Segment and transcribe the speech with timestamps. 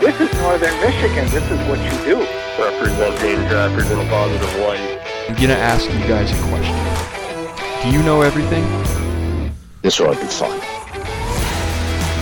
[0.00, 1.24] This is northern Michigan.
[1.30, 2.18] This is what you do.
[2.62, 5.00] Representing trappers in a positive light.
[5.28, 6.76] I'm gonna ask you guys a question.
[7.82, 8.64] Do you know everything?
[9.82, 10.75] This ought to be fun.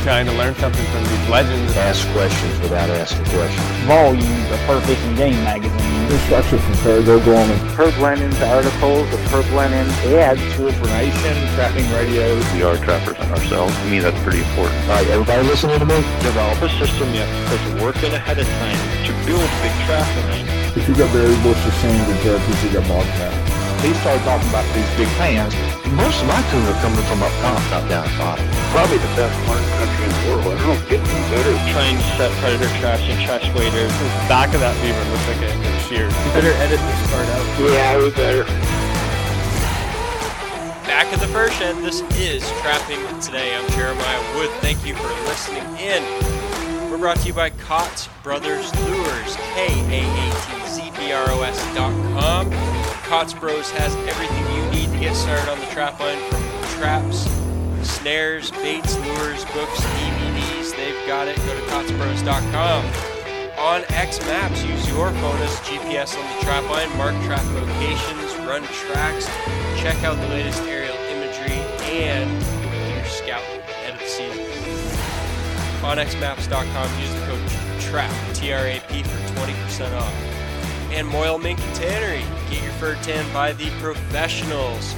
[0.05, 1.75] Trying to learn something from these legends.
[1.81, 3.65] Ask questions without asking questions.
[3.89, 6.13] Volumes of Fur Fishing Game magazine.
[6.13, 7.57] Instruction from Parago Gorman.
[7.73, 10.45] Herb Lenon's articles, the Herb Lenon ads.
[10.53, 12.45] True information, trapping radios.
[12.53, 13.75] We are trappers ourselves.
[13.75, 14.77] To me, that's pretty important.
[14.93, 15.97] All right, everybody listening to me?
[16.21, 18.77] Develop a system you have to put the work in ahead of time
[19.09, 20.45] to build big trap line.
[20.77, 23.44] If you got berry bushes, sand, and turkeys, you got bobcat.
[23.85, 25.53] He started talking about these big fans,
[25.93, 28.49] Most of my tuna are coming from up top, not down bottom.
[28.73, 30.57] Probably the best marten country in the world.
[30.57, 31.53] I don't get any better.
[31.69, 33.93] Trying to set predator traps and trash waders.
[33.93, 36.09] The back of that beaver looks like a, a shear.
[36.09, 37.45] You better edit this part out.
[37.61, 38.49] Yeah, we better.
[40.89, 43.53] Back at the fur shed, this is Trapping Today.
[43.55, 44.49] I'm Jeremiah Wood.
[44.65, 46.01] Thank you for listening in.
[46.89, 50.17] We're brought to you by Kaatz Brothers Lures, K-A-A-T-Z-B-R-O-S
[51.77, 52.74] dot com.
[53.05, 56.43] Kaatz Bros has everything you need to get started on the trap line from
[56.81, 57.29] traps,
[57.83, 60.75] snares, baits, lures, books, DVDs.
[60.75, 61.37] They've got it.
[61.37, 62.85] Go to kaatzbros.com.
[63.59, 68.37] On X Maps, use your phone as GPS on the trap line, mark trap locations,
[68.47, 69.27] run tracks,
[69.77, 71.61] check out the latest aerial imagery,
[71.93, 74.45] and do your scouting ahead of the season.
[75.83, 80.34] onxmaps.com, use the code TRAP, T-R-A-P, for 20% off.
[80.91, 84.93] And Moyle Mink Tannery, get your fur tan by the professionals.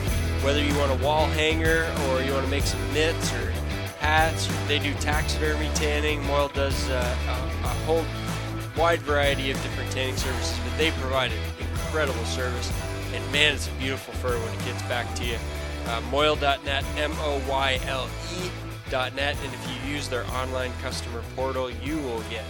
[0.44, 3.50] Whether you want a wall hanger or you want to make some mitts or
[3.98, 6.22] hats, they do taxidermy tanning.
[6.26, 8.04] Moyle does uh, a, a whole
[8.76, 12.70] wide variety of different tanning services, but they provide an incredible service.
[13.14, 15.38] And man, it's a beautiful fur when it gets back to you.
[15.86, 18.50] Uh, Moyle.net, M-O-Y-L-E
[18.90, 22.44] dot net, and if you use their online customer portal, you will get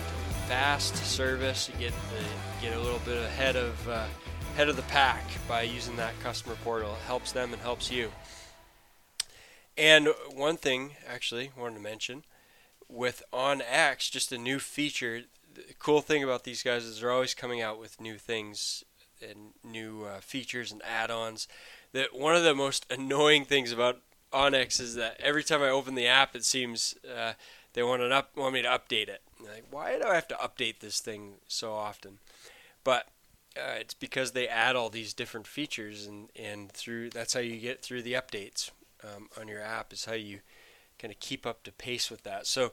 [0.47, 1.69] fast service.
[1.69, 4.07] You get the, get a little bit ahead of uh,
[4.57, 6.93] head of the pack by using that customer portal.
[6.93, 8.13] It helps them and helps you.
[9.77, 12.23] And one thing, actually, wanted to mention
[12.89, 15.23] with OnX, just a new feature.
[15.53, 18.85] The cool thing about these guys is they're always coming out with new things
[19.21, 21.49] and new uh, features and add-ons.
[21.93, 23.99] That one of the most annoying things about
[24.33, 27.33] onX is that every time I open the app, it seems uh,
[27.73, 29.23] they want an up want me to update it.
[29.41, 32.19] Like, why do I have to update this thing so often?
[32.85, 33.09] But
[33.57, 37.59] uh, it's because they add all these different features, and and through that's how you
[37.59, 38.71] get through the updates
[39.05, 40.41] um, on your app is how you
[40.99, 42.47] kind of keep up to pace with that.
[42.47, 42.73] So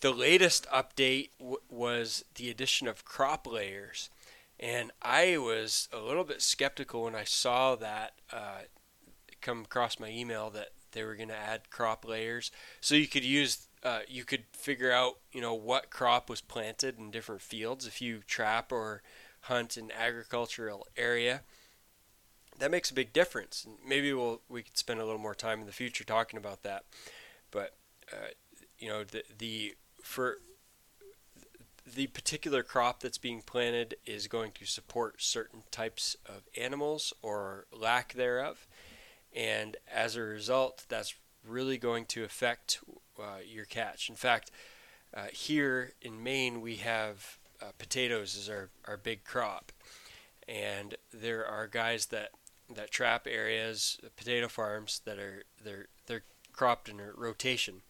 [0.00, 4.10] the latest update w- was the addition of crop layers,
[4.58, 8.62] and I was a little bit skeptical when I saw that uh,
[9.40, 12.50] come across my email that they were going to add crop layers,
[12.80, 16.98] so you could use uh, you could figure out you know what crop was planted
[16.98, 19.02] in different fields if you trap or
[19.42, 21.42] hunt an agricultural area.
[22.58, 23.66] That makes a big difference.
[23.86, 26.84] Maybe we'll we could spend a little more time in the future talking about that.
[27.50, 27.76] But
[28.12, 28.28] uh,
[28.78, 30.38] you know the the for
[31.94, 37.66] the particular crop that's being planted is going to support certain types of animals or
[37.72, 38.66] lack thereof,
[39.34, 41.14] and as a result, that's
[41.46, 42.80] really going to affect
[43.22, 44.08] uh, your catch.
[44.08, 44.50] In fact,
[45.14, 49.72] uh, here in Maine, we have uh, potatoes as our, our big crop,
[50.48, 52.30] and there are guys that
[52.74, 56.22] that trap areas, potato farms that are they're they're
[56.52, 57.82] cropped in a rotation.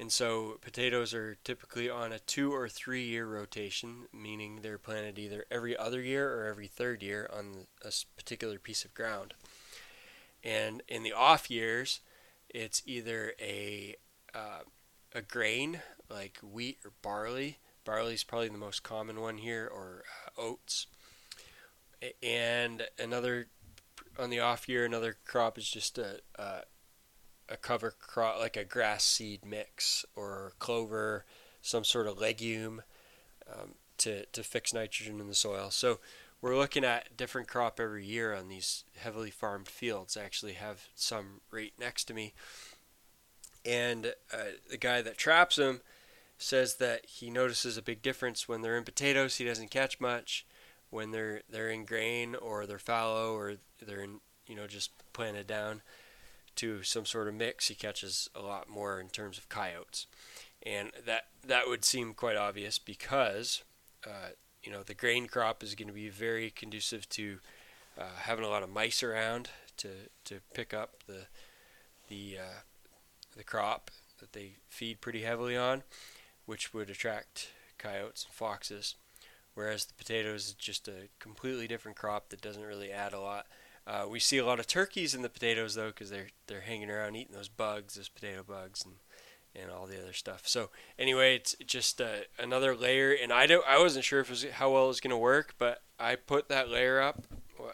[0.00, 5.18] And so potatoes are typically on a two or three year rotation, meaning they're planted
[5.18, 9.34] either every other year or every third year on a particular piece of ground.
[10.44, 12.00] And in the off years,
[12.48, 13.96] it's either a
[14.34, 14.60] uh,
[15.14, 15.80] a grain
[16.10, 17.58] like wheat or barley.
[17.84, 20.86] Barley is probably the most common one here, or uh, oats.
[22.22, 23.48] And another
[24.18, 26.62] on the off year, another crop is just a, a
[27.48, 31.24] a cover crop like a grass seed mix or clover,
[31.62, 32.82] some sort of legume
[33.50, 35.70] um, to to fix nitrogen in the soil.
[35.70, 35.98] So
[36.40, 40.16] we're looking at different crop every year on these heavily farmed fields.
[40.16, 42.34] I actually have some right next to me,
[43.68, 45.82] and uh, the guy that traps them
[46.38, 49.36] says that he notices a big difference when they're in potatoes.
[49.36, 50.46] He doesn't catch much.
[50.90, 55.46] When they're they're in grain or they're fallow or they're in you know just planted
[55.46, 55.82] down
[56.56, 60.06] to some sort of mix, he catches a lot more in terms of coyotes,
[60.64, 63.64] and that that would seem quite obvious because
[64.06, 64.30] uh,
[64.62, 67.38] you know the grain crop is going to be very conducive to
[67.98, 69.90] uh, having a lot of mice around to
[70.24, 71.26] to pick up the
[72.08, 72.60] the uh,
[73.38, 73.90] the crop
[74.20, 75.82] that they feed pretty heavily on,
[76.44, 78.96] which would attract coyotes and foxes.
[79.54, 83.46] Whereas the potatoes is just a completely different crop that doesn't really add a lot.
[83.86, 86.90] Uh, we see a lot of turkeys in the potatoes though, because they're they're hanging
[86.90, 88.96] around eating those bugs, those potato bugs, and
[89.54, 90.42] and all the other stuff.
[90.46, 94.44] So anyway, it's just uh, another layer, and I don't I wasn't sure if was,
[94.44, 97.24] how well it was going to work, but I put that layer up.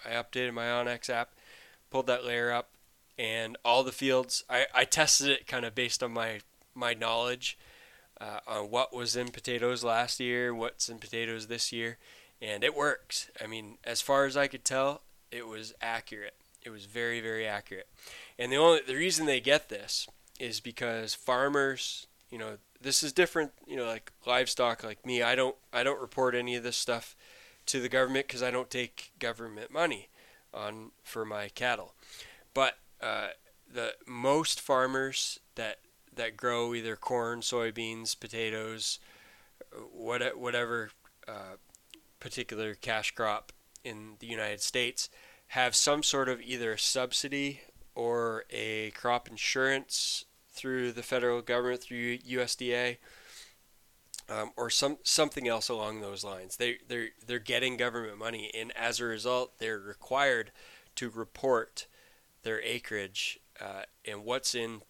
[0.05, 1.33] I updated my onX app,
[1.91, 2.71] pulled that layer up,
[3.19, 6.41] and all the fields I, I tested it kind of based on my
[6.75, 7.59] my knowledge
[8.21, 11.99] uh, on what was in potatoes last year, what's in potatoes this year,
[12.41, 13.31] and it works.
[13.43, 16.35] I mean, as far as I could tell, it was accurate.
[16.65, 17.89] It was very, very accurate.
[18.39, 20.09] And the only the reason they get this
[20.41, 23.53] is because farmers, you know, this is different.
[23.67, 27.17] You know, like livestock, like me, I don't I don't report any of this stuff
[27.67, 30.09] to the government because I don't take government money
[30.53, 31.95] on for my cattle.
[32.53, 33.29] But uh,
[33.73, 35.79] the most farmers that
[36.17, 39.01] that grow either corn, soybeans, potatoes,
[39.93, 40.91] what, whatever
[41.27, 41.57] uh,
[42.21, 43.53] particular cash crop
[43.83, 45.11] in the United States
[45.49, 47.61] have some sort of either subsidy
[47.95, 52.99] or a crop insurance through the federal government through USDA
[54.29, 56.57] um, or some something else along those lines.
[56.57, 60.53] They they're they're getting government money and as a result they're required
[60.97, 61.87] to report
[62.45, 64.83] their acreage uh, and what's in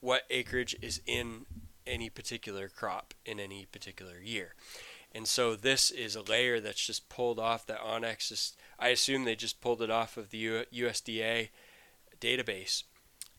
[0.00, 1.46] what acreage is in
[1.86, 4.54] any particular crop in any particular year.
[5.14, 8.28] And so this is a layer that's just pulled off that onX.
[8.28, 11.50] Just, I assume they just pulled it off of the USDA
[12.20, 12.82] database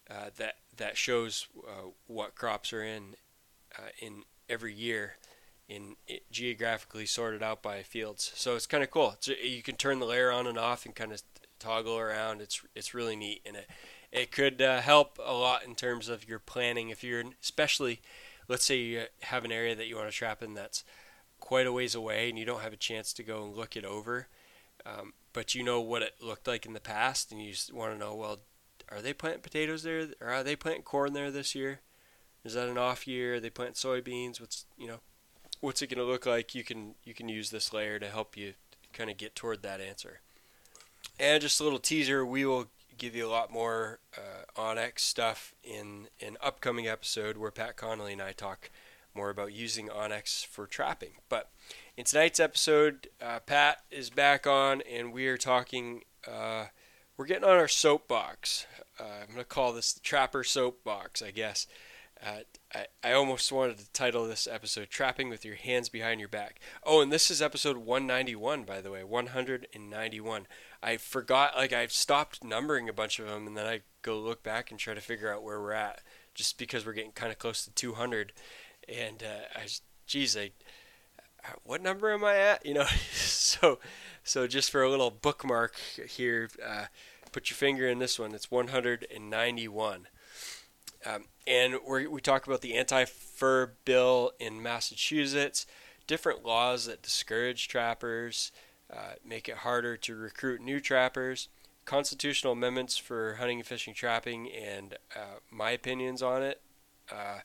[0.09, 3.15] uh, that that shows uh, what crops are in
[3.77, 5.15] uh, in every year,
[5.67, 5.95] in
[6.31, 8.31] geographically sorted out by fields.
[8.35, 9.15] So it's kind of cool.
[9.17, 11.23] It's, you can turn the layer on and off and kind of
[11.65, 12.41] toggle around.
[12.41, 13.69] It's it's really neat and it
[14.11, 16.89] it could uh, help a lot in terms of your planning.
[16.89, 18.01] If you're especially
[18.47, 20.83] let's say you have an area that you want to trap in that's
[21.39, 23.83] quite a ways away and you don't have a chance to go and look it
[23.83, 24.27] over
[24.85, 27.91] um, but you know what it looked like in the past and you just want
[27.91, 28.39] to know well
[28.89, 30.07] are they planting potatoes there?
[30.21, 31.81] Or are they planting corn there this year?
[32.43, 33.35] Is that an off year?
[33.35, 34.39] Are they planting soybeans?
[34.39, 34.99] What's you know
[35.59, 36.53] what's it going to look like?
[36.53, 38.53] You can you can use this layer to help you
[38.93, 40.21] kind of get toward that answer
[41.19, 42.67] and just a little teaser we will
[42.97, 48.13] give you a lot more uh, onX stuff in an upcoming episode where Pat Connolly
[48.13, 48.69] and I talk
[49.13, 51.13] more about using onX for trapping.
[51.29, 51.49] But
[51.97, 56.03] in tonight's episode, uh, Pat is back on, and we are talking.
[56.27, 56.65] Uh,
[57.17, 58.65] we're getting on our soapbox.
[58.99, 61.65] Uh, I'm going to call this the Trapper Soapbox, I guess.
[62.25, 62.39] Uh,
[62.73, 66.59] I, I almost wanted to title this episode Trapping with Your Hands Behind Your Back.
[66.83, 69.03] Oh, and this is episode 191, by the way.
[69.03, 70.47] 191.
[70.85, 74.43] I forgot, like, I've stopped numbering a bunch of them, and then I go look
[74.43, 76.01] back and try to figure out where we're at,
[76.35, 78.33] just because we're getting kind of close to 200.
[78.87, 79.65] And uh, I,
[80.05, 80.51] geez, I,
[81.43, 82.63] uh, what number am I at?
[82.63, 83.79] You know, so,
[84.23, 85.75] so just for a little bookmark
[86.07, 86.85] here, uh,
[87.31, 88.35] put your finger in this one.
[88.35, 90.07] It's 191.
[91.03, 95.65] Um, and we we talk about the anti-fur bill in Massachusetts,
[96.07, 98.51] different laws that discourage trappers,
[98.95, 101.49] uh, make it harder to recruit new trappers,
[101.85, 106.61] constitutional amendments for hunting and fishing trapping, and uh, my opinions on it.
[107.11, 107.39] Uh,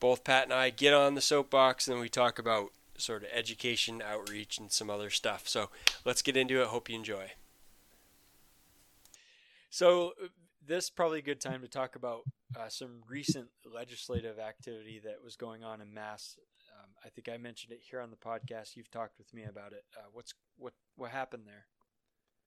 [0.00, 4.02] both Pat and I get on the soapbox, and we talk about sort of education,
[4.02, 5.48] outreach, and some other stuff.
[5.48, 5.70] So
[6.04, 6.68] let's get into it.
[6.68, 7.32] Hope you enjoy.
[9.70, 10.14] So
[10.66, 12.22] this is probably a good time to talk about
[12.58, 16.36] uh, some recent legislative activity that was going on in Mass.
[16.76, 18.76] Um, I think I mentioned it here on the podcast.
[18.76, 19.84] You've talked with me about it.
[19.96, 21.66] Uh, what's what what happened there?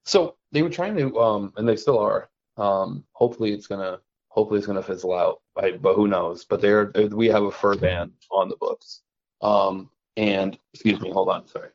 [0.06, 2.30] So they were trying to, um, and they still are.
[2.58, 5.42] Um, hopefully, it's gonna hopefully it's gonna fizzle out.
[5.56, 5.82] Right?
[5.82, 6.46] But who knows?
[6.46, 9.02] But they're we have a fur ban on the books.
[9.42, 11.70] Um, and excuse me, hold on, sorry.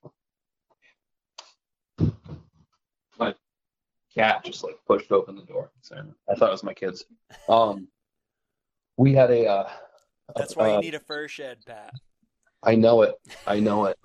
[3.18, 3.34] My
[4.14, 5.70] cat just like pushed open the door.
[6.28, 7.04] I thought it was my kids.
[7.48, 7.88] Um,
[8.96, 9.46] we had a.
[9.46, 9.70] Uh,
[10.36, 11.94] That's why uh, you need a fur shed, Pat.
[12.64, 13.14] I know it.
[13.46, 13.98] I know it.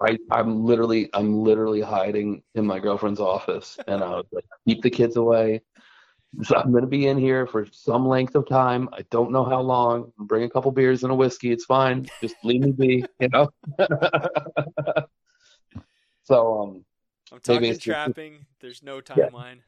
[0.00, 4.82] I I'm literally I'm literally hiding in my girlfriend's office, and I was like, keep
[4.82, 5.62] the kids away.
[6.42, 8.88] So I'm going to be in here for some length of time.
[8.92, 10.12] I don't know how long.
[10.18, 11.50] Bring a couple beers and a whiskey.
[11.50, 12.08] It's fine.
[12.20, 13.48] Just leave me be, you know.
[16.24, 16.84] so um,
[17.32, 18.46] I'm talking trapping.
[18.60, 19.30] There's no Yeah.
[19.30, 19.60] timeline.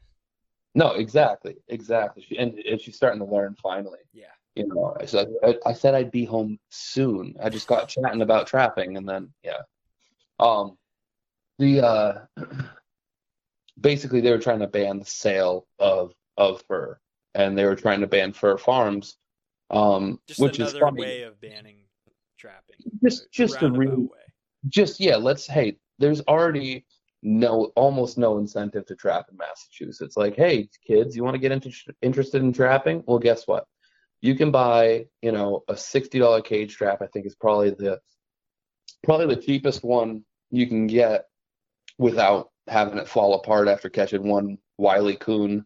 [0.75, 2.25] No, exactly, exactly.
[2.37, 3.99] And, and she's starting to learn finally.
[4.13, 4.27] Yeah.
[4.55, 7.35] You know, I said I, I said I'd be home soon.
[7.41, 9.61] I just got chatting about trapping, and then yeah,
[10.39, 10.77] um,
[11.57, 12.13] the uh,
[13.79, 16.99] basically they were trying to ban the sale of of fur,
[17.33, 19.17] and they were trying to ban fur farms,
[19.69, 21.01] um, Just which is another funny.
[21.01, 21.77] way of banning
[22.37, 22.75] trapping.
[23.03, 24.19] Just just a real way.
[24.67, 26.85] just yeah let's hey there's already
[27.23, 31.51] no almost no incentive to trap in massachusetts like hey kids you want to get
[31.51, 33.67] into, interested in trapping well guess what
[34.21, 37.99] you can buy you know a $60 cage trap i think is probably the
[39.03, 41.25] probably the cheapest one you can get
[41.97, 45.65] without having it fall apart after catching one wily coon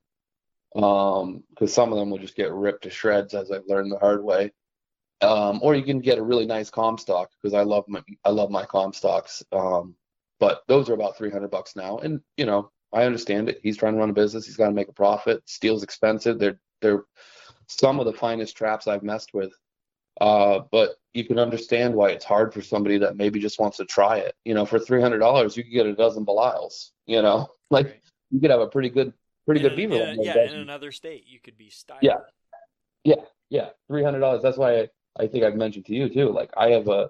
[0.76, 4.00] um because some of them will just get ripped to shreds as i've learned the
[4.00, 4.52] hard way
[5.22, 8.52] um, or you can get a really nice Comstock because I love my I love
[8.52, 9.44] my Comstocks.
[9.52, 9.96] Um,
[10.40, 13.60] but those are about 300 bucks now, and you know I understand it.
[13.64, 14.46] He's trying to run a business.
[14.46, 15.42] He's got to make a profit.
[15.46, 16.40] Steel's expensive.
[16.40, 17.06] They're they're
[17.68, 19.54] some of the finest traps I've messed with.
[20.22, 23.86] Uh, but you can understand why it's hard for somebody that maybe just wants to
[23.86, 24.34] try it.
[24.46, 26.92] You know, for $300, you could get a dozen Belisles.
[27.06, 29.14] You know, like you could have a pretty good
[29.46, 29.96] pretty In good a- beaver.
[29.96, 32.00] in a- with a yeah, in another state, you could be styled.
[32.02, 32.18] Yeah,
[33.04, 33.16] yeah,
[33.50, 33.70] yeah.
[33.90, 34.42] Three hundred dollars.
[34.42, 34.88] That's why I,
[35.20, 36.30] I think I've mentioned to you too.
[36.32, 37.10] Like I have a,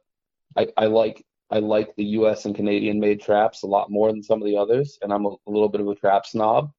[0.57, 2.45] I, I like I like the U.S.
[2.45, 5.29] and Canadian made traps a lot more than some of the others, and I'm a,
[5.29, 6.71] a little bit of a trap snob.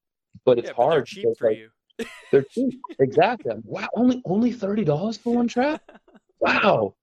[0.45, 1.69] But it's Yeah, but hard cheap for like, you.
[2.31, 2.81] They're cheap.
[2.99, 3.55] Exactly.
[3.65, 5.83] Wow, only only thirty dollars for one trap.
[6.41, 6.95] Wow,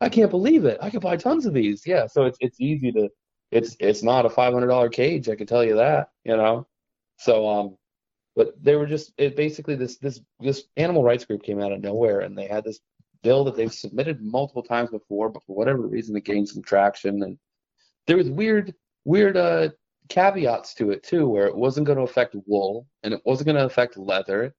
[0.00, 0.78] I can't believe it.
[0.80, 1.86] I could buy tons of these.
[1.86, 3.08] Yeah, so it's it's easy to.
[3.50, 5.28] It's it's not a five hundred dollar cage.
[5.28, 6.10] I can tell you that.
[6.24, 6.66] You know.
[7.18, 7.76] So um,
[8.38, 11.80] but they were just it basically this this this animal rights group came out of
[11.80, 12.78] nowhere and they had this
[13.24, 17.22] bill that they've submitted multiple times before, but for whatever reason it gained some traction
[17.24, 17.36] and
[18.06, 18.74] there was weird
[19.04, 19.68] weird uh
[20.08, 23.56] caveats to it too, where it wasn't going to affect wool and it wasn't going
[23.56, 24.54] to affect leather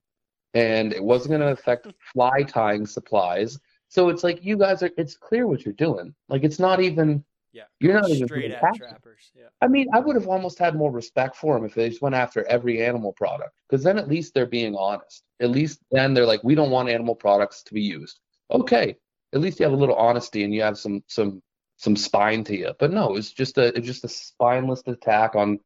[0.54, 3.60] and it wasn't going to affect fly tying supplies.
[3.88, 6.14] So it's like you guys are it's clear what you're doing.
[6.28, 9.32] Like it's not even Yeah, you're not even straight at trappers.
[9.36, 9.48] Yeah.
[9.62, 12.16] I mean, I would have almost had more respect for them if they just went
[12.16, 15.24] after every animal product, because then at least they're being honest.
[15.40, 18.20] At least then they're like, we don't want animal products to be used.
[18.52, 18.96] Okay,
[19.34, 21.42] at least you have a little honesty and you have some some
[21.80, 22.74] some spine to you.
[22.78, 25.60] But no, it's just a it's just a spineless attack on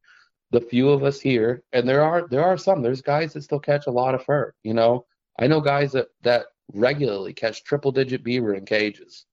[0.52, 1.64] the few of us here.
[1.74, 2.82] And there are there are some.
[2.82, 4.54] There's guys that still catch a lot of fur.
[4.64, 5.06] You know,
[5.40, 9.26] I know guys that that regularly catch triple digit beaver in cages.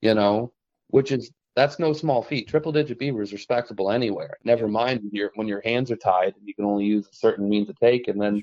[0.00, 0.52] You know,
[0.88, 2.48] which is that's no small feat.
[2.48, 4.38] Triple digit beaver is respectable anywhere.
[4.44, 7.14] Never mind when your when your hands are tied and you can only use a
[7.14, 8.42] certain means of take, and then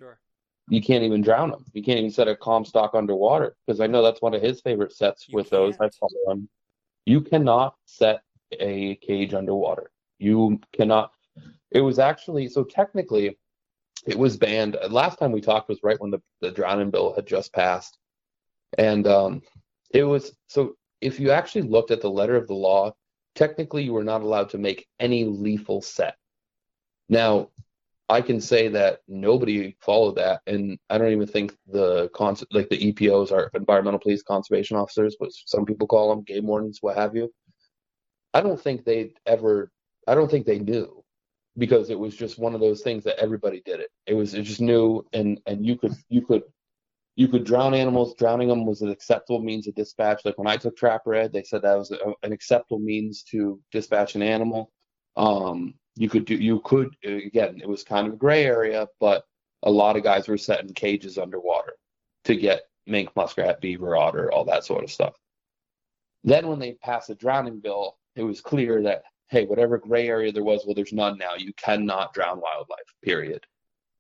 [0.70, 1.66] you can't even drown them.
[1.74, 4.94] You can't even set a Comstock underwater because I know that's one of his favorite
[4.94, 5.76] sets with those.
[5.80, 6.48] I follow him.
[7.06, 8.22] You cannot set
[8.60, 9.92] a cage underwater.
[10.20, 11.12] You cannot.
[11.72, 13.38] It was actually so technically,
[14.06, 14.78] it was banned.
[14.90, 17.98] Last time we talked was right when the the drowning bill had just passed,
[18.78, 19.42] and um,
[19.92, 20.76] it was so.
[21.02, 22.94] If you actually looked at the letter of the law,
[23.34, 26.16] technically you were not allowed to make any lethal set.
[27.10, 27.50] Now,
[28.12, 32.68] I can say that nobody followed that, and I don't even think the cons- like
[32.68, 36.98] the EPOs are environmental police conservation officers, what some people call them, game wardens, what
[36.98, 37.32] have you.
[38.34, 39.72] I don't think they ever.
[40.08, 41.04] I don't think they knew
[41.58, 43.90] because it was just one of those things that everybody did it.
[44.06, 46.44] It was it just new, and and you could you could
[47.16, 48.16] you could drown animals.
[48.16, 50.26] Drowning them was an acceptable means of dispatch.
[50.26, 53.58] Like when I took trap red, they said that was a, an acceptable means to
[53.72, 54.70] dispatch an animal.
[55.18, 59.26] Um, you could do, you could again, it was kind of a gray area, but
[59.64, 61.74] a lot of guys were setting cages underwater
[62.26, 65.14] to get mink, muskrat, beaver, otter, all that sort of stuff.
[66.24, 70.30] Then when they passed the drowning bill, it was clear that hey, whatever gray area
[70.30, 71.36] there was, well, there's none now.
[71.38, 72.80] You cannot drown wildlife.
[73.02, 73.46] Period.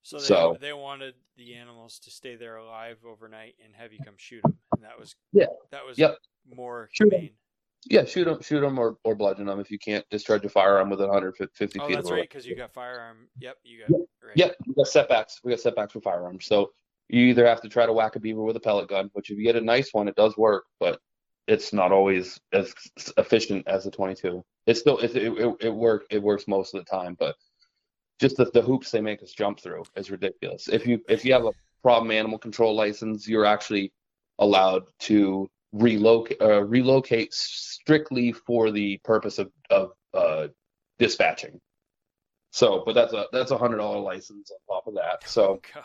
[0.04, 4.00] So they, So- they wanted the animals to stay there alive overnight and have you
[4.04, 5.46] come shoot them, and that was Yeah.
[5.72, 6.18] that was Yep.
[6.46, 7.20] more Shoot 'em.
[7.20, 7.36] humane.
[7.86, 10.90] Yeah, shoot them, shoot them, or, or bludgeon them if you can't discharge a firearm
[10.90, 13.28] within 150 Oh, feet that's right, because you got firearm.
[13.40, 14.36] Yep, you got right.
[14.36, 15.40] Yeah, we got setbacks.
[15.44, 16.46] We got setbacks for firearms.
[16.46, 16.72] So
[17.10, 19.38] you either have to try to whack a beaver with a pellet gun, which if
[19.38, 21.00] you get a nice one, it does work, but
[21.48, 22.74] it's not always as
[23.18, 24.44] efficient as a 22.
[24.68, 27.36] It's still it it, it, it work it works most of the time, but
[28.20, 30.68] just the, the hoops they make us jump through is ridiculous.
[30.68, 33.92] If you if you have a problem animal control license, you're actually
[34.38, 40.48] allowed to relocate uh, relocate strictly for the purpose of of uh,
[41.00, 41.60] dispatching.
[42.52, 45.28] So, but that's a that's a hundred dollar license on top of that.
[45.28, 45.84] So, God.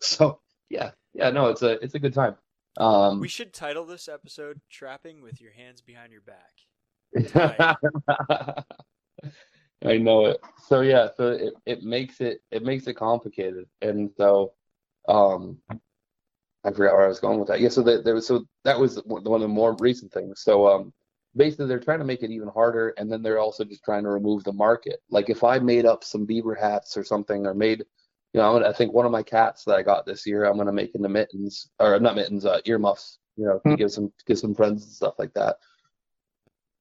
[0.00, 1.30] so yeah, yeah.
[1.30, 2.36] No, it's a it's a good time.
[2.76, 6.52] Um, We should title this episode "Trapping with Your Hands Behind Your Back."
[9.84, 10.40] I know it.
[10.66, 14.52] So yeah, so it, it makes it it makes it complicated, and so
[15.08, 15.58] um,
[16.64, 17.60] I forgot where I was going with that.
[17.60, 20.40] Yeah, so that there was so that was one one of the more recent things.
[20.42, 20.92] So um,
[21.36, 24.10] basically they're trying to make it even harder, and then they're also just trying to
[24.10, 25.00] remove the market.
[25.10, 27.80] Like if I made up some beaver hats or something, or made,
[28.32, 30.44] you know, I'm gonna, I think one of my cats that I got this year,
[30.44, 33.18] I'm gonna make into mittens or not mittens, uh, earmuffs.
[33.36, 35.56] You know, to give some give some friends and stuff like that.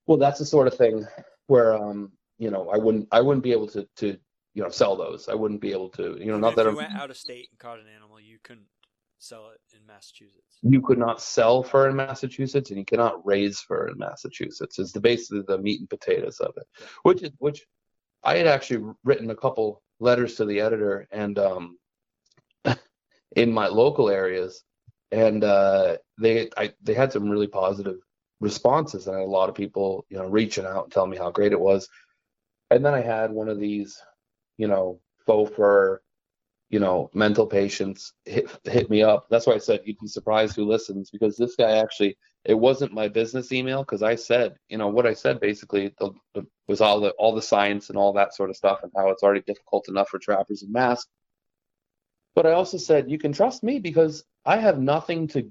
[0.05, 1.05] Well, that's the sort of thing
[1.47, 4.17] where um, you know, I wouldn't I wouldn't be able to to
[4.53, 5.29] you know sell those.
[5.29, 7.09] I wouldn't be able to, you know, Even not if that you I'm, went out
[7.09, 8.67] of state and caught an animal, you couldn't
[9.23, 10.57] sell it in Massachusetts.
[10.61, 14.79] you could not sell fur in Massachusetts and you cannot raise fur in Massachusetts.
[14.79, 16.67] Is the basically the meat and potatoes of it,
[17.03, 17.65] which is which
[18.23, 21.77] I had actually written a couple letters to the editor and um
[23.35, 24.63] in my local areas
[25.11, 27.99] and uh they I they had some really positive
[28.41, 31.17] responses and I had a lot of people you know reaching out and telling me
[31.17, 31.87] how great it was
[32.69, 33.97] and then I had one of these
[34.57, 36.01] you know faux fur
[36.73, 40.55] you know mental patients hit hit me up that's why I said you'd be surprised
[40.55, 44.79] who listens because this guy actually it wasn't my business email because I said you
[44.79, 48.11] know what I said basically the, the, was all the all the science and all
[48.13, 51.11] that sort of stuff and how it's already difficult enough for trappers in masks.
[52.33, 55.47] but I also said you can trust me because I have nothing to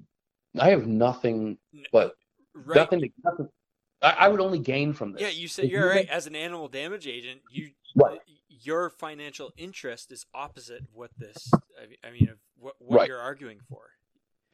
[0.59, 1.57] I have nothing
[1.93, 2.17] but
[2.55, 2.77] Right.
[2.77, 3.49] nothing to nothing,
[4.03, 5.99] I, I would only gain from this Yeah, you said If you're you right.
[6.09, 8.19] think- As an animal damage agent, you Right.
[8.63, 11.51] Your financial interest is opposite what this.
[12.05, 13.09] I mean- of what, what Right.
[13.09, 13.91] you're arguing for.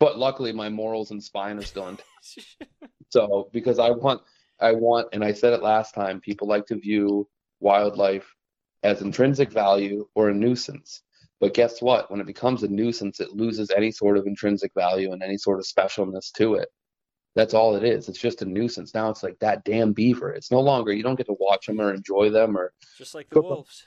[0.00, 2.08] but luckily my morals and spine are still intact
[3.10, 4.22] so because I want
[4.60, 7.28] I want and I said it last time people like to view
[7.60, 8.32] wildlife
[8.84, 11.02] as intrinsic value or a nuisance
[11.40, 15.12] but guess what when it becomes a nuisance it loses any sort of intrinsic value
[15.12, 16.68] and any sort of specialness to it
[17.34, 20.50] that's all it is it's just a nuisance now it's like that damn beaver it's
[20.52, 23.42] no longer you don't get to watch them or enjoy them or Just like the
[23.42, 23.84] wolves.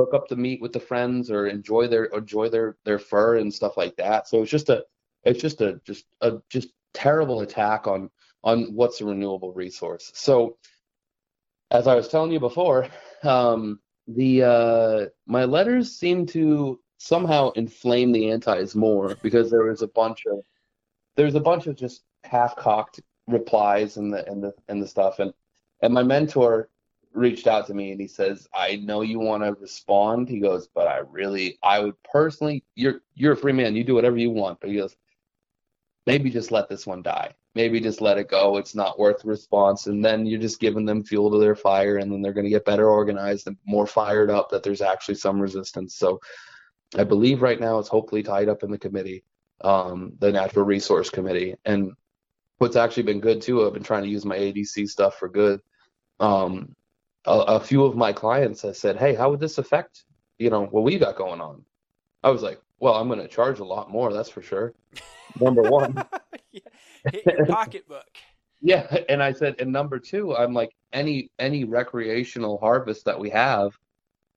[0.00, 3.52] Hook up the meat with the friends or enjoy their enjoy their their fur and
[3.52, 4.28] stuff like that.
[4.28, 4.84] So it's just a
[5.24, 8.10] it's just a just a just terrible attack on
[8.42, 10.10] on what's a renewable resource.
[10.14, 10.56] So
[11.70, 12.88] as I was telling you before,
[13.22, 19.82] um, the uh, my letters seem to somehow inflame the antis more because there was
[19.82, 20.40] a bunch of
[21.16, 25.32] there's a bunch of just half-cocked replies and the and the and the stuff and
[25.82, 26.68] and my mentor
[27.12, 30.28] reached out to me and he says i know you want to respond.
[30.28, 33.76] He goes but i really i would personally you're you're a free man.
[33.76, 34.60] You do whatever you want.
[34.60, 34.96] But he goes
[36.06, 37.34] maybe just let this one die.
[37.54, 38.56] Maybe just let it go.
[38.58, 39.86] It's not worth response.
[39.86, 42.50] And then you're just giving them fuel to their fire and then they're going to
[42.50, 45.96] get better organized and more fired up that there's actually some resistance.
[45.96, 46.20] So
[46.98, 49.22] i believe right now it's hopefully tied up in the committee
[49.62, 51.54] um, the natural resource committee.
[51.66, 51.92] And
[52.58, 55.60] what's actually been good too i've been trying to use my adc stuff for good
[56.20, 56.76] um,
[57.26, 60.04] a, a few of my clients have said, "Hey, how would this affect
[60.38, 61.64] you know what we got going on?"
[62.22, 64.74] I was like, "Well, I'm going to charge a lot more, that's for sure."
[65.40, 66.02] Number one,
[67.12, 68.06] Hit your pocketbook.
[68.60, 73.30] yeah, and I said, and number two, I'm like, any any recreational harvest that we
[73.30, 73.78] have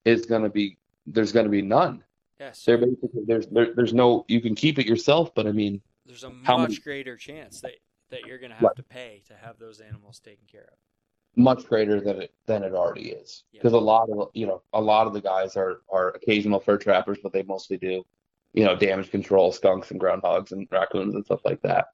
[0.06, 2.04] is going to be there's going to be none.
[2.40, 2.64] Yes.
[2.64, 6.24] They're basically there's there, there's no you can keep it yourself, but I mean, There's
[6.24, 7.74] a how much many- greater chance that
[8.10, 10.78] that you're going to have to pay to have those animals taken care of.
[11.36, 13.44] Much greater than it than it already is.
[13.52, 16.78] Because a lot of you know a lot of the guys are are occasional fur
[16.78, 18.06] trappers but they mostly do
[18.54, 21.88] you know damage control skunks and groundhogs and raccoons and stuff like that.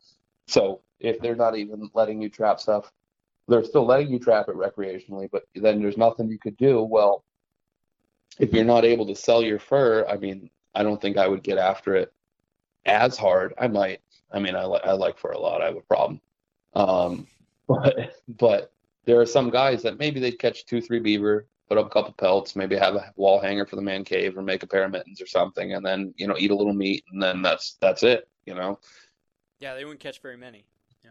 [0.48, 2.92] So if they're not even letting you trap stuff
[3.48, 6.82] they're still letting you trap it recreationally but then there's nothing you could do.
[6.82, 7.24] Well
[8.40, 11.44] if you're not able to sell your fur i mean i don't think i would
[11.44, 12.14] get after it
[12.86, 13.54] as hard.
[13.58, 16.20] I might i mean i, li- I like fur a lot i have a problem.
[16.74, 17.28] Um
[17.68, 18.72] but but
[19.10, 22.14] there are some guys that maybe they'd catch two, three beaver, put up a couple
[22.14, 24.92] pelts, maybe have a wall hanger for the man cave or make a pair of
[24.92, 28.04] mittens or something, and then you know eat a little meat, and then that's that's
[28.04, 28.30] it.
[28.46, 28.80] You know,
[29.60, 30.64] Yeah, they wouldn't catch very many.
[31.04, 31.10] Yeah.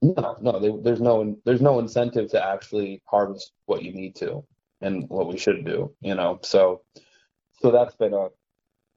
[0.00, 4.42] no, no, they, there's no there's no incentive to actually harvest what you need to
[4.80, 5.92] and what we should do.
[6.00, 6.80] You know, so
[7.60, 8.28] so that's been a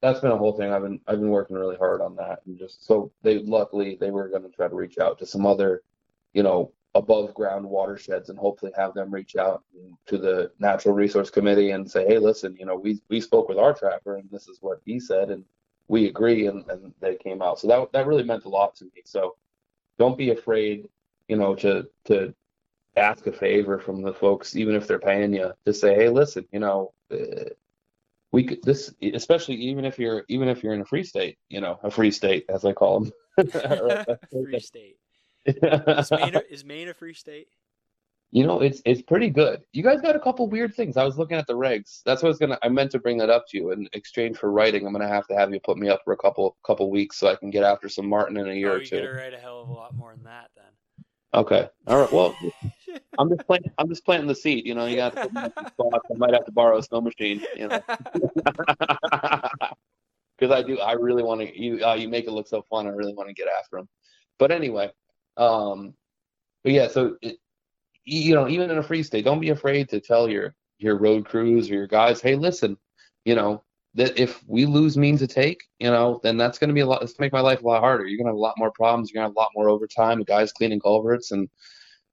[0.02, 0.72] that's been a whole thing.
[0.72, 4.10] I've been I've been working really hard on that, and just so they luckily they
[4.10, 5.82] were going to try to reach out to some other,
[6.32, 9.64] you know, above ground watersheds and hopefully have them reach out
[10.08, 13.58] to the natural resource committee and say, hey, listen, you know, we we spoke with
[13.58, 15.46] our trapper and this is what he said and
[15.88, 17.60] we agree and, and they came out.
[17.60, 19.02] So that that really meant a lot to me.
[19.06, 19.36] So
[19.98, 20.90] don't be afraid,
[21.28, 22.34] you know, to to
[22.98, 26.46] ask a favor from the folks, even if they're paying you, to say, hey, listen,
[26.52, 27.50] you know, uh,
[28.34, 31.62] we could this especially even if you're even if you're in a free state, you
[31.62, 33.12] know, a free state as I call them.
[34.32, 34.98] free state.
[35.46, 37.48] Is Maine, a, is Maine a free state?
[38.34, 39.62] You know, it's it's pretty good.
[39.74, 40.96] You guys got a couple weird things.
[40.96, 42.02] I was looking at the regs.
[42.06, 42.58] That's what I was gonna.
[42.64, 44.88] I meant to bring that up to you in exchange for writing.
[44.88, 47.28] I'm gonna have to have you put me up for a couple couple weeks so
[47.28, 49.02] I can get after some marten in a year oh, or two.
[49.02, 50.64] gotta write a hell of a lot more than that then.
[51.34, 51.68] Okay.
[51.88, 52.12] All right.
[52.12, 52.36] Well,
[53.20, 53.64] I'm just playing.
[53.78, 54.66] I'm just planting the seed.
[54.66, 55.14] You know, you got.
[55.16, 56.08] to put me in some spots.
[56.10, 57.44] I might have to borrow a snow machine.
[57.58, 57.82] You know.
[60.38, 60.80] Because I do.
[60.80, 61.62] I really want to.
[61.62, 61.86] You.
[61.86, 62.88] Uh, you make it look so fun.
[62.88, 63.88] I really want to get after them.
[64.40, 64.90] But anyway,
[65.38, 65.94] um,
[66.64, 66.88] but yeah.
[66.88, 67.38] So it,
[68.04, 71.26] you know, even in a free state, don't be afraid to tell your your road
[71.26, 72.78] crews or your guys, hey, listen,
[73.26, 73.64] you know,
[73.94, 76.86] that if we lose means to take, you know, then that's going to be a
[76.86, 77.04] lot.
[77.04, 78.06] It's make my life a lot harder.
[78.06, 79.12] You're going to have a lot more problems.
[79.12, 80.24] You're going to have a lot more overtime.
[80.24, 81.50] Guys cleaning culverts and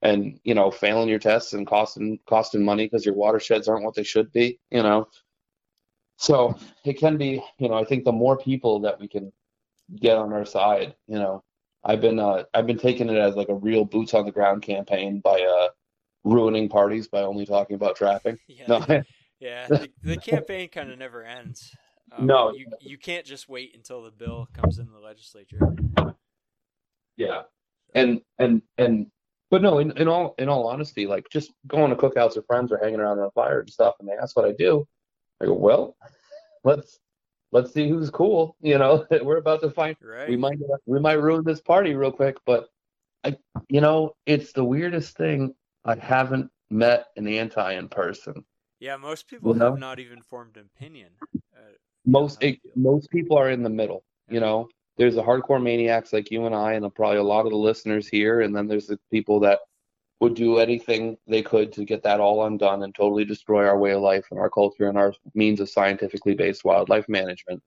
[0.02, 3.94] and you know failing your tests and costing costing money because your watersheds aren't what
[3.94, 4.58] they should be.
[4.70, 5.08] You know,
[6.16, 7.42] so it can be.
[7.58, 9.32] You know, I think the more people that we can
[9.96, 11.42] get on our side, you know,
[11.84, 14.62] I've been uh, I've been taking it as like a real boots on the ground
[14.62, 15.68] campaign by uh
[16.24, 18.38] ruining parties by only talking about trapping.
[18.48, 19.02] Yeah, No,
[19.40, 19.66] yeah.
[19.68, 21.70] The, the campaign kind of never ends.
[22.12, 22.52] Um, No.
[22.52, 25.60] you you can't just wait until the bill comes in the legislature.
[27.16, 27.42] Yeah.
[27.94, 29.06] And and and
[29.50, 32.70] but no, in, in all in all honesty, like just going to cookouts with friends
[32.70, 34.86] or hanging around on a fire and stuff, and they ask what I do,
[35.40, 35.96] I go, well,
[36.64, 36.98] let's
[37.52, 38.56] let's see who's cool.
[38.60, 39.96] You know, we're about to find.
[40.02, 40.28] Right.
[40.28, 42.68] We might we might ruin this party real quick, but
[43.24, 43.36] I,
[43.68, 45.54] you know, it's the weirdest thing.
[45.84, 48.44] I haven't met an anti in person.
[48.80, 49.70] Yeah, most people You know?
[49.70, 51.10] have not even formed an opinion.
[51.34, 51.60] Uh,
[52.06, 54.04] most it, most people are in the middle.
[54.30, 57.50] You know, there's the hardcore maniacs like you and I, and probably a lot of
[57.50, 59.60] the listeners here, and then there's the people that
[60.20, 63.92] would do anything they could to get that all undone and totally destroy our way
[63.92, 67.62] of life and our culture and our means of scientifically based wildlife management.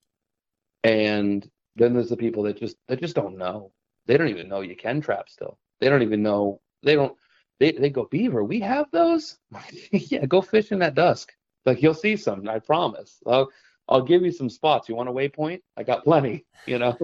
[0.83, 3.71] And then there's the people that just that just don't know.
[4.05, 5.57] They don't even know you can trap still.
[5.79, 6.59] They don't even know.
[6.83, 7.15] They don't.
[7.59, 8.43] They they go beaver.
[8.43, 9.37] We have those.
[9.91, 11.31] yeah, go fishing at dusk.
[11.65, 12.49] Like you'll see some.
[12.49, 13.21] I promise.
[13.25, 13.49] I'll
[13.87, 14.89] I'll give you some spots.
[14.89, 15.61] You want a waypoint?
[15.77, 16.45] I got plenty.
[16.67, 16.95] You know.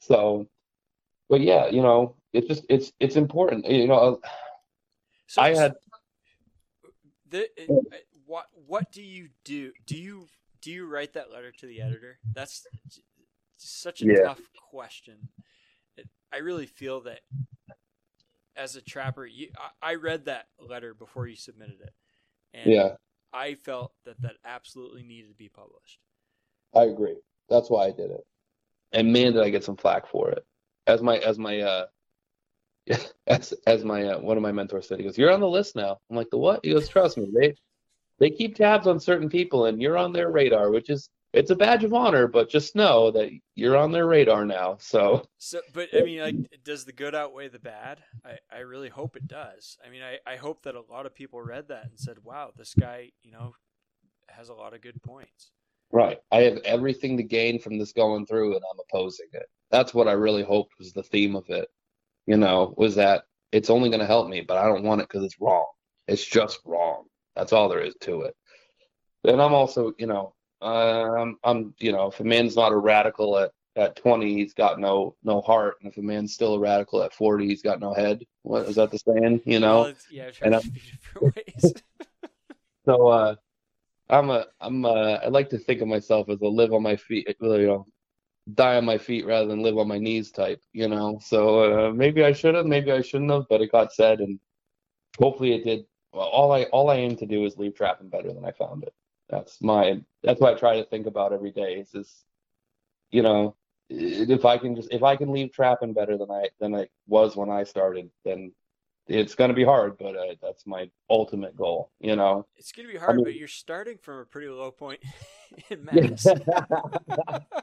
[0.00, 0.48] so,
[1.28, 3.66] but yeah, you know, it's just it's it's important.
[3.66, 4.20] You know,
[5.26, 5.74] So I had
[7.28, 9.72] the uh, what what do you do?
[9.86, 10.28] Do you
[10.60, 12.18] do you write that letter to the editor?
[12.34, 12.66] That's
[13.56, 14.22] such a Yeah.
[14.24, 14.40] tough
[14.70, 15.28] question.
[16.32, 17.20] I really feel that
[18.56, 19.48] as a trapper, you,
[19.82, 21.92] I, I read that letter before you submitted it,
[22.54, 22.96] and Yeah.
[23.34, 25.98] I felt that that absolutely needed to be published.
[26.74, 27.16] I agree.
[27.48, 28.26] That's why I did it.
[28.92, 30.44] And man, did I get some flack for it.
[30.86, 31.86] As my as my uh
[33.26, 35.76] as as my uh, one of my mentors said, he goes, "You're on the list
[35.76, 37.54] now." I'm like, "The what?" He goes, "Trust me, they
[38.18, 41.56] they keep tabs on certain people, and you're on their radar, which is it's a
[41.56, 45.88] badge of honor, but just know that you're on their radar now." So So, but
[45.92, 48.02] I mean, like, does the good outweigh the bad?
[48.24, 49.76] I, I really hope it does.
[49.84, 52.52] I mean, I, I hope that a lot of people read that and said, wow,
[52.56, 53.54] this guy, you know,
[54.28, 55.50] has a lot of good points.
[55.90, 56.20] Right.
[56.30, 59.46] I have everything to gain from this going through, and I'm opposing it.
[59.70, 61.68] That's what I really hoped was the theme of it.
[62.26, 65.08] You know, was that it's only going to help me, but I don't want it
[65.08, 65.66] because it's wrong.
[66.08, 67.04] It's just wrong.
[67.36, 68.36] That's all there is to it.
[69.24, 73.38] And I'm also, you know, um, I'm, you know, if a man's not a radical
[73.38, 77.02] at at 20, he's got no no heart, and if a man's still a radical
[77.02, 78.24] at 40, he's got no head.
[78.42, 79.40] What is that the saying?
[79.46, 79.82] You know?
[79.82, 81.74] Well, yeah, And I'm- it a few different ways.
[82.84, 83.34] So uh,
[84.10, 86.96] I'm a I'm uh, I like to think of myself as a live on my
[86.96, 87.86] feet, you know,
[88.54, 91.18] die on my feet rather than live on my knees type, you know.
[91.22, 94.38] So uh, maybe I should have, maybe I shouldn't have, but it got said, and
[95.18, 95.84] hopefully it did.
[96.12, 98.82] Well, all I all I aim to do is leave trapping better than I found
[98.82, 98.92] it.
[99.30, 101.74] That's my that's what I try to think about every day.
[101.74, 102.24] Is this,
[103.10, 103.56] you know,
[103.88, 107.36] if I can just if I can leave trapping better than I than I was
[107.36, 108.52] when I started, then
[109.08, 111.90] it's going to be hard, but uh, that's my ultimate goal.
[112.00, 112.46] You know.
[112.56, 115.00] It's going to be hard, mean- but you're starting from a pretty low point
[115.70, 116.26] in mass.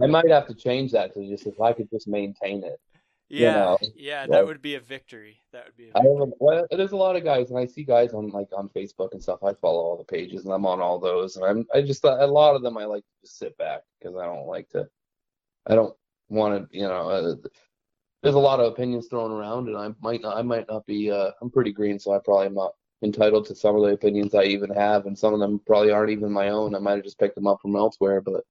[0.00, 2.80] I might have to change that to just if I could just maintain it.
[3.28, 5.40] you yeah, know, yeah, like- that would be a victory.
[5.52, 6.18] That would be a I victory.
[6.20, 9.12] have well, there's a lot of guys, and I see guys on like on Facebook
[9.12, 9.42] and stuff.
[9.44, 12.26] I follow all the pages, and I'm on all those, and I'm I just a
[12.26, 14.88] lot of them I like to just sit back because I don't like to.
[15.66, 15.94] I don't
[16.28, 17.08] want to, you know.
[17.10, 17.34] Uh,
[18.22, 21.10] there's a lot of opinions thrown around, and I might not, I might not be.
[21.10, 22.72] Uh, I'm pretty green, so I probably am not
[23.04, 26.10] entitled to some of the opinions I even have, and some of them probably aren't
[26.10, 26.74] even my own.
[26.74, 28.42] I might have just picked them up from elsewhere, but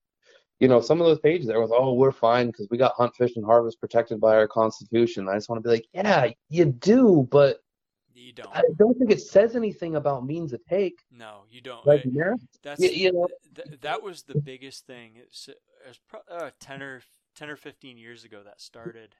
[0.59, 3.15] you know, some of those pages there was, oh, we're fine because we got hunt,
[3.15, 5.27] fish, and harvest protected by our constitution.
[5.29, 7.61] I just want to be like, yeah, you do, but
[8.15, 8.49] You don't.
[8.55, 11.03] I don't think it says anything about means of take.
[11.11, 11.85] No, you don't.
[11.85, 12.33] Like, I- yeah.
[12.63, 15.13] That's Y- you know- th- that was the biggest thing.
[15.17, 17.01] It's it was pro- uh, ten or
[17.35, 19.15] ten or fifteen years ago that started,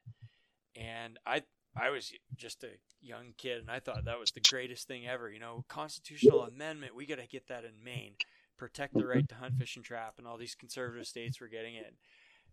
[0.76, 1.44] and I
[1.76, 2.70] I was just a
[3.02, 5.30] young kid, and I thought that was the greatest thing ever.
[5.30, 6.96] You know, constitutional amendment.
[6.96, 8.16] We got to get that in Maine.
[8.58, 11.76] Protect the right to hunt, fish, and trap, and all these conservative states were getting
[11.76, 11.94] it.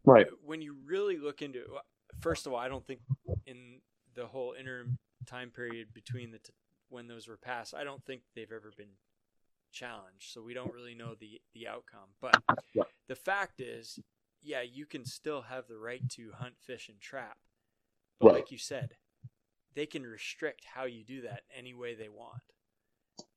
[0.04, 0.26] Right.
[0.44, 1.68] When you really look into it,
[2.20, 3.00] first of all, I don't think
[3.46, 3.80] in
[4.14, 6.52] the whole interim time period between the t-
[6.90, 8.98] when those were passed, I don't think they've ever been
[9.72, 10.30] challenged.
[10.30, 12.10] So we don't really know the the outcome.
[12.20, 12.36] But
[12.74, 12.86] Right.
[13.08, 13.98] the fact is,
[14.42, 17.38] yeah, you can still have the right to hunt, fish, and trap.
[18.18, 18.34] But Right.
[18.34, 18.98] like you said,
[19.72, 22.42] they can restrict how you do that any way they want.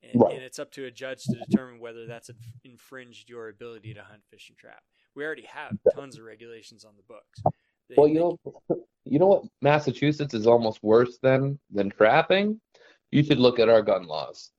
[0.02, 0.34] And, Right.
[0.34, 2.30] and it's up to a judge to determine whether that's
[2.64, 4.82] infringed your ability to hunt, fish, and trap.
[5.14, 7.42] We already have tons of regulations on the books.
[7.88, 8.38] They- Well, you know,
[9.04, 9.44] you know what?
[9.60, 12.60] Massachusetts is almost worse than than trapping.
[13.10, 14.50] You should look at our gun laws.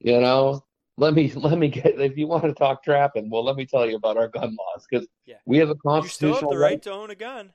[0.00, 0.64] You know,
[0.96, 3.30] let me let me get if you want to talk trapping.
[3.30, 5.36] Well, let me tell you about our gun laws because Yeah.
[5.46, 7.52] we have a you still have constitutional the right to own a gun.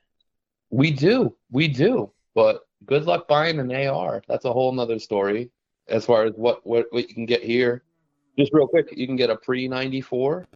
[0.70, 2.12] We do, we do.
[2.34, 4.22] But good luck buying an AR.
[4.28, 5.50] That's a whole nother story.
[5.90, 7.82] As far as what what what you can get here,
[8.38, 10.46] just real quick, you can get a pre ninety four,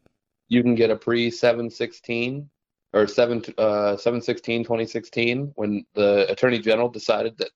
[0.48, 2.48] you can get a pre seven sixteen
[2.92, 7.50] or seven uh seven sixteen 2016 when the attorney general decided that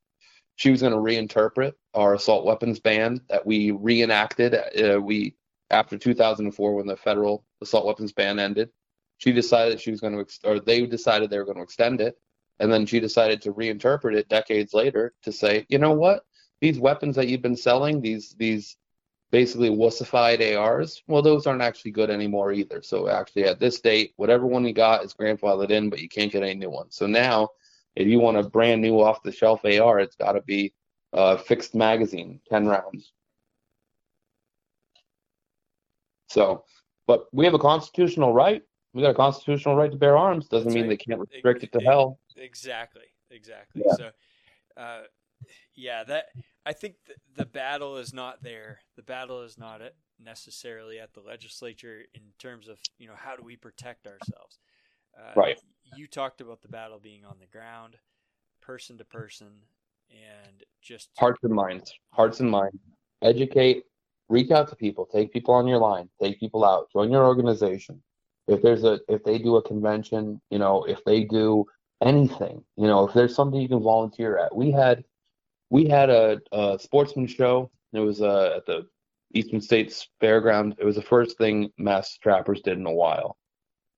[0.57, 4.55] she was going to reinterpret our assault weapons ban that we reenacted.
[4.55, 5.35] Uh, we
[5.71, 8.71] after 2004 when the federal assault weapons ban ended,
[9.19, 12.01] she decided she was going to ex- or they decided they were going to extend
[12.01, 12.19] it
[12.59, 16.25] and then she decided to reinterpret it decades later to say, you know what?
[16.61, 18.77] These weapons that you've been selling, these these
[19.31, 22.83] basically wussified ARs, well, those aren't actually good anymore either.
[22.83, 26.33] So actually, at this date, whatever one you got is grandfathered in, but you can't
[26.33, 26.97] get any new ones.
[26.97, 27.51] So now,
[27.95, 30.73] if you want a brand new off the shelf AR, it's got to be
[31.13, 33.13] uh, fixed magazine, 10 rounds.
[36.29, 36.65] So,
[37.07, 38.63] but we have a constitutional right.
[38.93, 40.49] We got a constitutional right to bear arms.
[40.49, 40.91] Doesn't That's mean right.
[40.91, 42.19] they can't restrict it to hell.
[42.37, 43.83] Exactly, exactly.
[43.87, 43.95] Yeah.
[43.95, 44.11] So,
[44.77, 45.01] uh,
[45.79, 46.27] yeah, that
[46.67, 48.81] I think th- the battle is not there.
[48.97, 53.37] The battle is not at necessarily at the legislature in terms of you know how
[53.37, 54.59] do we protect ourselves.
[55.17, 55.59] Uh, Right.
[55.97, 57.97] You talked about the battle being on the ground,
[58.61, 59.49] person to person,
[60.11, 61.95] and just Hearts and minds.
[62.11, 62.77] Hearts and minds.
[63.23, 63.85] Educate.
[64.29, 65.07] Reach out to people.
[65.07, 66.11] Take people on your line.
[66.21, 66.93] Take people out.
[66.93, 68.03] Join your organization.
[68.47, 71.65] If there's a, if they do a convention, you know, if they do
[72.03, 74.55] anything, you know, if there's something you can volunteer at.
[74.55, 75.05] We had,
[75.71, 77.71] we had a, a sportsman show.
[77.93, 78.87] It was uh, at the
[79.35, 80.77] Eastern States Fairground.
[80.79, 83.37] It was the first thing mass trappers did in a while.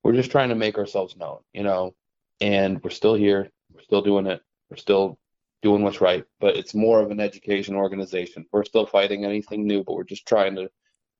[0.03, 1.93] We're just trying to make ourselves known, you know,
[2.39, 3.49] and we're still here.
[3.73, 4.41] We're still doing it.
[4.69, 5.19] We're still
[5.61, 8.45] doing what's right, but it's more of an education organization.
[8.51, 10.69] We're still fighting anything new, but we're just trying to.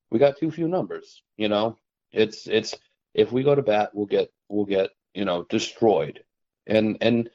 [0.09, 1.77] We got too few numbers, you know.
[2.11, 2.75] It's it's
[3.13, 6.23] if we go to bat, we'll get we'll get you know destroyed,
[6.65, 7.29] and and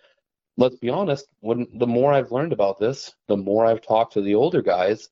[0.56, 1.26] let's be honest.
[1.40, 5.08] When the more I've learned about this, the more I've talked to the older guys,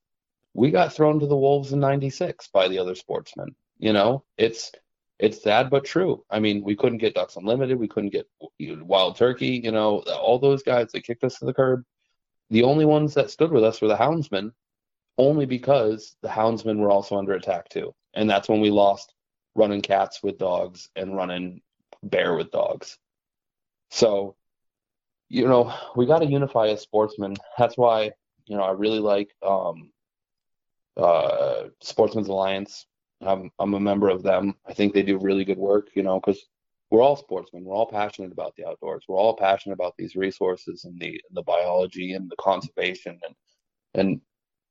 [0.54, 3.54] we got thrown to the wolves in '96 by the other sportsmen.
[3.78, 4.72] You know, it's
[5.18, 6.24] it's sad but true.
[6.30, 8.28] I mean, we couldn't get Ducks Unlimited, we couldn't get
[8.60, 11.84] Wild Turkey, you know, all those guys that kicked us to the curb.
[12.50, 14.52] The only ones that stood with us were the Houndsmen,
[15.16, 17.94] only because the Houndsmen were also under attack too.
[18.12, 19.14] And that's when we lost
[19.54, 21.62] running cats with dogs and running
[22.02, 22.98] bear with dogs.
[23.90, 24.36] So,
[25.34, 27.36] you know, we got to unify as sportsmen.
[27.58, 28.12] That's why,
[28.46, 29.90] you know, I really like um,
[30.96, 32.86] uh, Sportsmen's Alliance.
[33.20, 34.54] I'm I'm a member of them.
[34.64, 36.46] I think they do really good work, you know, because
[36.90, 37.64] we're all sportsmen.
[37.64, 39.06] We're all passionate about the outdoors.
[39.08, 43.34] We're all passionate about these resources and the the biology and the conservation and
[43.94, 44.20] and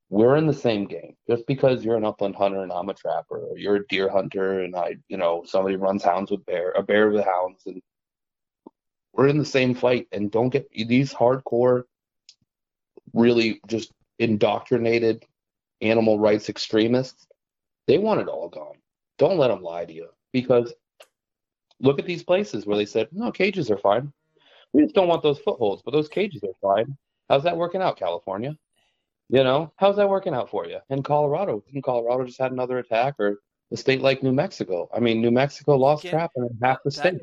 [0.10, 1.16] we're in the same game.
[1.28, 4.62] Just because you're an upland hunter and I'm a trapper, or you're a deer hunter
[4.62, 7.82] and I, you know, somebody runs hounds with bear, a bear with hounds, and
[9.14, 10.08] we're in the same fight.
[10.12, 11.84] And don't get these hardcore,
[13.14, 15.26] really just indoctrinated
[15.82, 17.28] animal rights extremists.
[17.88, 18.78] They want it all gone.
[19.18, 20.74] Don't let them lie to you because
[21.80, 24.12] look at these places where they said, no, cages are fine.
[24.72, 26.98] We just don't want those footholds, but those cages are fine.
[27.30, 28.58] How's that working out, California?
[29.30, 30.80] You know, how's that working out for you?
[30.90, 33.40] In Colorado, in Colorado just had another attack, or
[33.72, 34.90] a state like New Mexico.
[34.94, 37.22] I mean, New Mexico lost Again, trapping in half the that state.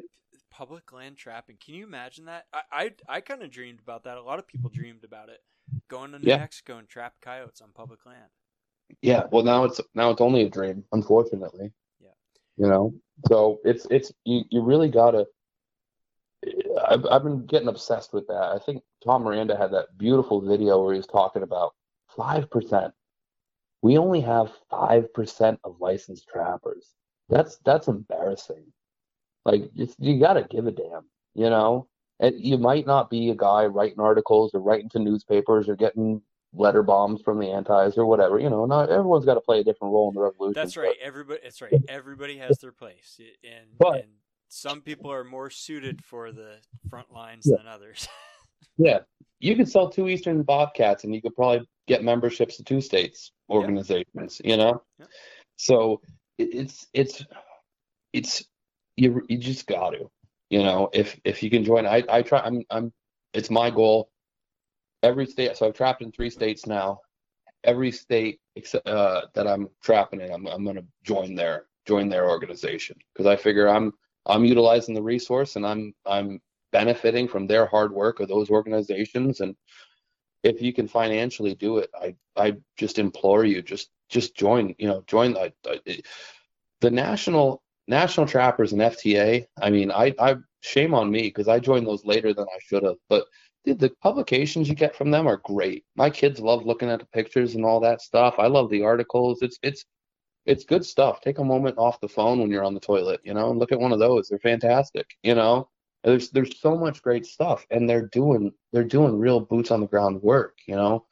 [0.61, 1.57] Public land trapping.
[1.65, 2.45] Can you imagine that?
[2.53, 4.19] I I, I kind of dreamed about that.
[4.19, 5.41] A lot of people dreamed about it.
[5.89, 6.37] Going to New Yeah.
[6.37, 8.29] Mexico and trap coyotes on public land.
[9.01, 11.73] Yeah, well now it's now it's only a dream, unfortunately.
[11.99, 12.11] Yeah.
[12.59, 12.95] You know,
[13.29, 15.27] so it's it's you you really gotta.
[16.89, 18.53] I've I've been getting obsessed with that.
[18.55, 21.75] I think Tom Miranda had that beautiful video where he was talking about
[22.17, 22.93] five percent.
[23.83, 26.95] We only have five percent of licensed trappers.
[27.31, 28.65] That's that's embarrassing.
[29.45, 31.03] Like you gotta give a damn,
[31.35, 31.87] you know.
[32.23, 36.21] And you might not be a guy writing articles or writing to newspapers or getting
[36.53, 38.39] letter bombs from the antis or whatever.
[38.39, 40.53] You know, not everyone's got to play a different role in the revolution.
[40.55, 40.97] That's right.
[41.03, 41.41] Everybody.
[41.43, 41.73] That's right.
[41.89, 44.13] Everybody has their place, and, But- and
[44.49, 46.57] some people are more suited for the
[46.91, 47.57] front lines Yeah.
[47.59, 48.07] than others.
[48.77, 49.01] Yeah,
[49.41, 53.33] you could sell two Eastern Bobcats, and you could probably get memberships to two states
[53.51, 54.41] organizations.
[54.43, 54.83] You know,
[55.57, 56.01] so
[56.39, 57.23] it's it's
[58.15, 58.45] it's
[59.01, 60.11] you you just got to,
[60.51, 61.87] you know, if if you can join.
[61.87, 62.41] I I try.
[62.41, 62.93] I'm I'm.
[63.33, 64.11] It's my goal.
[65.03, 65.57] Every state.
[65.57, 67.01] So I've trapped in three states now.
[67.65, 72.29] Every state except uh, that I'm trapping in, I'm I'm gonna join their join their
[72.29, 73.93] organization because I figure I'm
[74.27, 76.41] I'm utilizing the resource and I'm I'm
[76.73, 79.57] benefiting from their hard work of those organizations and
[80.43, 84.87] if you can financially do it i i just implore you just just join you
[84.87, 86.03] know join the
[86.81, 91.59] the national national trappers and fta i mean i i shame on me because i
[91.59, 92.97] joined those later than i should have.
[93.09, 93.25] But
[93.65, 95.85] the, the publications you get from them are great.
[95.97, 98.37] My kids love looking at the pictures and all that stuff.
[98.39, 99.43] I love the articles.
[99.43, 99.85] It's it's
[100.47, 101.21] it's good stuff.
[101.21, 103.73] Take a moment off the phone when you're on the toilet you know and look
[103.73, 104.29] at one of those.
[104.29, 105.69] They're fantastic you know?
[106.05, 109.87] There's there's so much great stuff and they're doing they're doing real boots on the
[109.87, 111.07] ground work you know?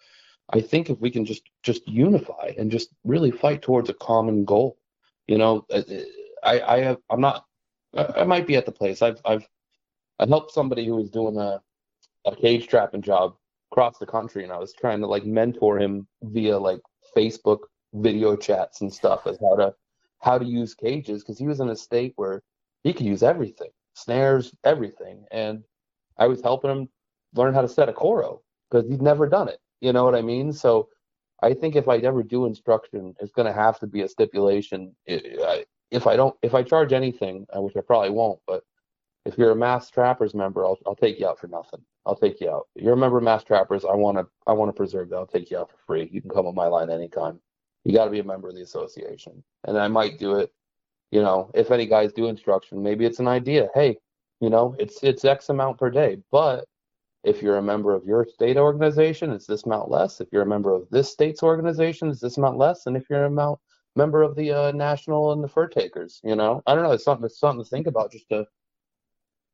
[0.50, 4.44] I think if we can just just unify and just really fight towards a common
[4.46, 4.78] goal
[5.26, 5.82] you know uh,
[6.44, 7.44] i i have i'm not
[7.96, 9.46] i I might be at the place i've i've
[10.18, 11.60] i helped somebody who was doing a
[12.26, 13.34] a cage trapping job
[13.72, 16.80] across the country and i was trying to like mentor him via like
[17.16, 17.60] facebook
[17.94, 19.74] video chats and stuff as how to
[20.20, 22.42] how to use cages because he was in a state where
[22.84, 25.24] he could use everything snares, everything.
[25.30, 25.64] And
[26.18, 26.88] I was helping him
[27.34, 29.58] learn how to set a coro because he'd never done it.
[29.80, 30.52] You know what I mean?
[30.52, 30.88] So
[31.42, 34.94] I think if I ever do instruction, it's going to have to be a stipulation.
[35.08, 38.62] I- I- If I don't, if I charge anything, uh, which I probably won't, but
[39.24, 41.80] if you're a Mass Trappers member, I'll I'll take you out for nothing.
[42.06, 42.68] I'll take you out.
[42.74, 43.84] You're a member of Mass Trappers.
[43.84, 45.16] I want to I want to preserve that.
[45.16, 46.08] I'll take you out for free.
[46.12, 47.40] You can come on my line anytime.
[47.84, 50.52] You got to be a member of the association, and I might do it
[51.10, 53.68] you know, if any guys do instruction, maybe it's an idea.
[53.74, 53.96] Hey,
[54.40, 56.18] you know, it's it's X amount per day.
[56.30, 56.66] But
[57.24, 60.20] if you're a member of your state organization, it's this amount less.
[60.20, 62.86] If you're a member of this state's organization, it's this amount less.
[62.86, 63.60] And if you're a amount,
[63.98, 66.92] member of the uh, national and the fur takers, you know, I don't know.
[66.92, 67.26] It's something.
[67.26, 68.12] It's something to think about.
[68.12, 68.46] Just to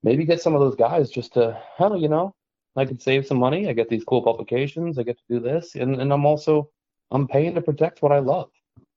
[0.02, 2.34] maybe get some of those guys just to hell, you know,
[2.76, 3.68] I can save some money.
[3.68, 4.98] I get these cool publications.
[4.98, 6.70] I get to do this, and and I'm also
[7.10, 8.50] I'm paying to protect what I love,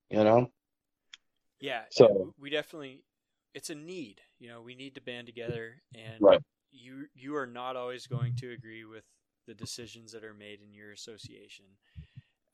[0.10, 0.52] you know.
[1.60, 1.84] Yeah.
[1.90, 3.04] So- we definitely,
[3.54, 4.22] it's a need.
[4.40, 6.42] You know, we need to band together, and Right.
[6.72, 9.06] you you are not always going to agree with
[9.48, 11.66] the decisions that are made in your association.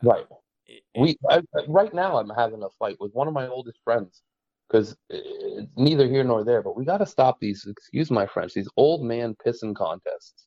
[0.04, 0.28] Right.
[0.68, 4.22] It- We I, right now I'm having a fight with one of my oldest friends
[4.68, 5.18] because eh,
[5.60, 6.62] it's neither here nor there.
[6.62, 7.66] But we got to stop these.
[7.68, 8.54] Excuse my French.
[8.54, 10.46] These old man pissing contests.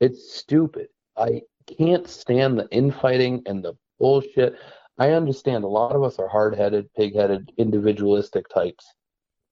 [0.00, 0.88] It's stupid.
[1.16, 4.54] I can't stand the infighting and the bullshit.
[4.98, 8.84] I understand a lot of us are hard-headed, pig-headed, individualistic types.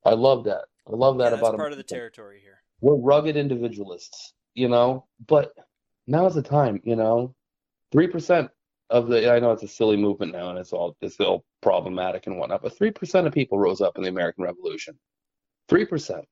[0.05, 0.65] I love that.
[0.89, 2.63] I love that yeah, about part of the territory here.
[2.81, 5.53] we're rugged individualists, you know, but
[6.07, 7.35] now's the time, you know.
[7.93, 8.51] Three percent
[8.91, 12.27] of the I know it's a silly movement now and it's all it's all problematic
[12.27, 14.99] and whatnot, but three percent of people rose up in the American Revolution.
[15.69, 16.25] Three percent.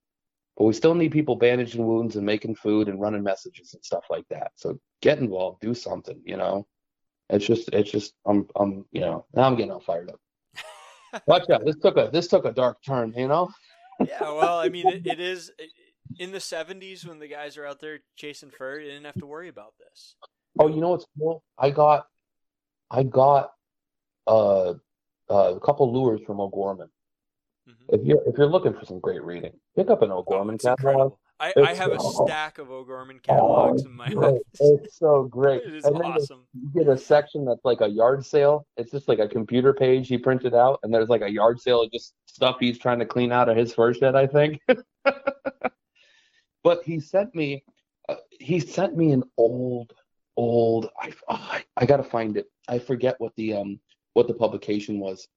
[0.57, 4.05] But we still need people bandaging wounds and making food and running messages and stuff
[4.09, 4.51] like that.
[4.55, 6.65] So get involved, do something, you know.
[7.29, 11.23] It's just it's just I'm I'm you know, now I'm getting all fired up.
[11.27, 11.65] Watch out.
[11.65, 13.49] This took a this took a dark turn, you know?
[14.07, 15.51] yeah, well, I mean, it, it is
[16.19, 18.79] in the '70s when the guys are out there chasing fur.
[18.79, 20.15] You didn't have to worry about this.
[20.59, 21.43] Oh, you know what's cool?
[21.57, 22.05] I got,
[22.91, 23.51] I got,
[24.27, 24.73] uh,
[25.29, 26.89] uh, a couple lures from O'Gorman.
[27.67, 27.95] Mm-hmm.
[27.95, 31.13] If you're if you're looking for some great reading, pick up an O'Gorman catalog.
[31.39, 34.41] I, I have a stack of O'Gorman catalogs in my Great.
[34.59, 35.63] It's so great.
[35.65, 36.45] It is and then awesome.
[36.53, 38.67] You get a section that's like a yard sale.
[38.77, 41.81] It's just like a computer page he printed out, and there's like a yard sale
[41.81, 44.61] of just stuff he's trying to clean out of his fur shed, I think.
[46.63, 47.63] but he sent me,
[48.07, 49.91] uh, he sent me an old,
[50.37, 50.89] old.
[50.99, 52.49] I oh, I, I gotta find it.
[52.67, 53.79] I forget what the um
[54.13, 55.27] what the publication was,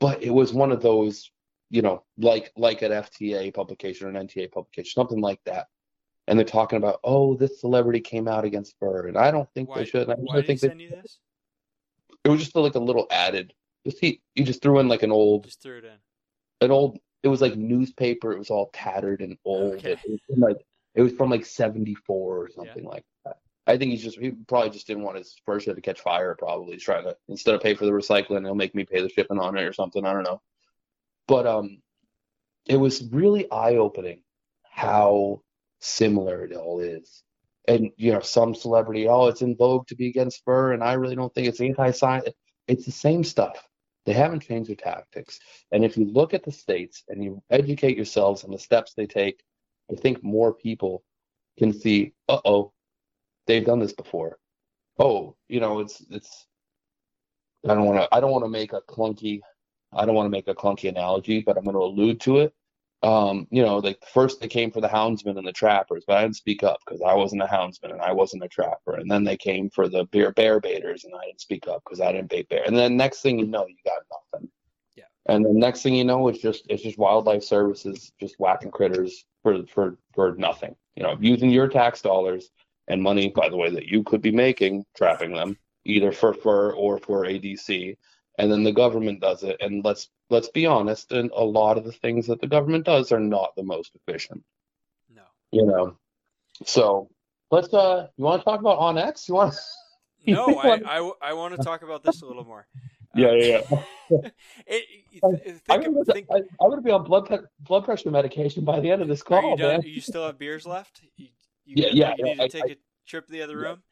[0.00, 1.30] but it was one of those,
[1.70, 5.68] you know, like like an FTA publication or an NTA publication, something like that
[6.28, 9.70] and they're talking about, oh, this celebrity came out against fur, and I don't think
[9.70, 10.10] Why, they should.
[10.10, 11.18] I why actually did he think they, send you this?
[12.24, 13.54] it was just like a little added.
[13.86, 15.96] Just he, he just threw in like an old, Just threw it in.
[16.60, 16.98] an old.
[17.22, 18.32] It was like newspaper.
[18.32, 19.76] It was all tattered and old.
[19.76, 19.92] Okay.
[19.92, 20.58] It, was from like
[20.94, 23.17] it was from like '74 or something like that.
[23.68, 26.34] I think he's just he probably just didn't want his ship to catch fire.
[26.34, 29.10] Probably he's trying to instead of pay for the recycling, he'll make me pay the
[29.10, 30.04] shipping on it or something.
[30.04, 30.40] I don't know.
[31.26, 31.82] But um,
[32.66, 34.22] it was really eye opening
[34.62, 35.42] how
[35.80, 37.22] similar it all is.
[37.66, 40.94] And you know, some celebrity, oh, it's in vogue to be against fur, and I
[40.94, 42.30] really don't think it's anti-science.
[42.66, 43.68] It's the same stuff.
[44.06, 45.38] They haven't changed their tactics.
[45.70, 49.06] And if you look at the states and you educate yourselves on the steps they
[49.06, 49.42] take,
[49.92, 51.04] I think more people
[51.58, 52.72] can see, uh oh,
[53.48, 54.38] they've done this before.
[54.98, 56.46] Oh, you know, it's it's
[57.68, 59.40] I don't want to I don't want to make a clunky
[59.92, 62.54] I don't want to make a clunky analogy, but I'm going to allude to it.
[63.02, 66.22] Um, you know, like first they came for the houndsmen and the trappers, but I
[66.22, 68.96] didn't speak up because I wasn't a houndsman and I wasn't a trapper.
[68.96, 72.00] And then they came for the bear bear baiters and I didn't speak up because
[72.00, 72.64] I didn't bait bear.
[72.66, 74.50] And then next thing you know, you got nothing.
[74.96, 75.04] Yeah.
[75.26, 79.24] And the next thing you know, it's just it's just wildlife services just whacking critters
[79.44, 80.74] for for for nothing.
[80.96, 82.50] You know, using your tax dollars
[82.88, 86.72] and money, by the way, that you could be making trapping them either for fur
[86.72, 87.96] or for ADC
[88.38, 89.56] and then the government does it.
[89.60, 93.12] And let's let's be honest and a lot of the things that the government does
[93.12, 94.42] are not the most efficient.
[95.14, 95.22] No.
[95.50, 95.96] You know?
[96.64, 97.10] So
[97.50, 99.60] let's uh you want to talk about onX you want to...
[100.32, 102.66] no I, I i want to talk about this a little more.
[103.16, 104.20] Yeah yeah, yeah.
[104.66, 107.26] it, think, I'm gonna, think, I, am going to be on blood
[107.60, 109.80] blood pressure medication by the end of this call you, man.
[109.82, 111.00] you still have beers left?
[111.16, 111.28] You,
[111.68, 113.82] you yeah, yeah you yeah, need to take I, a trip to the other room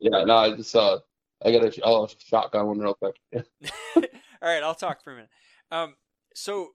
[0.00, 0.98] yeah no i just uh
[1.44, 3.16] I got a oh, shotgun one real quick.
[3.34, 4.02] All
[4.42, 5.30] right, I'll talk for a minute.
[5.70, 5.96] Um,
[6.34, 6.70] so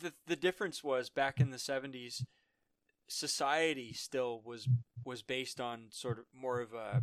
[0.00, 2.24] the the difference was back in the seventies,
[3.08, 4.68] society still was
[5.04, 7.02] was based on sort of more of a,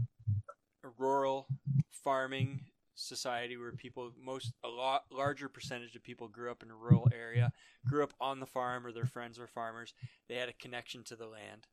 [0.84, 1.47] a rural
[1.91, 2.61] farming
[2.95, 7.07] society where people most a lot larger percentage of people grew up in a rural
[7.13, 7.51] area,
[7.86, 9.93] grew up on the farm or their friends were farmers.
[10.28, 11.68] They had a connection to the land,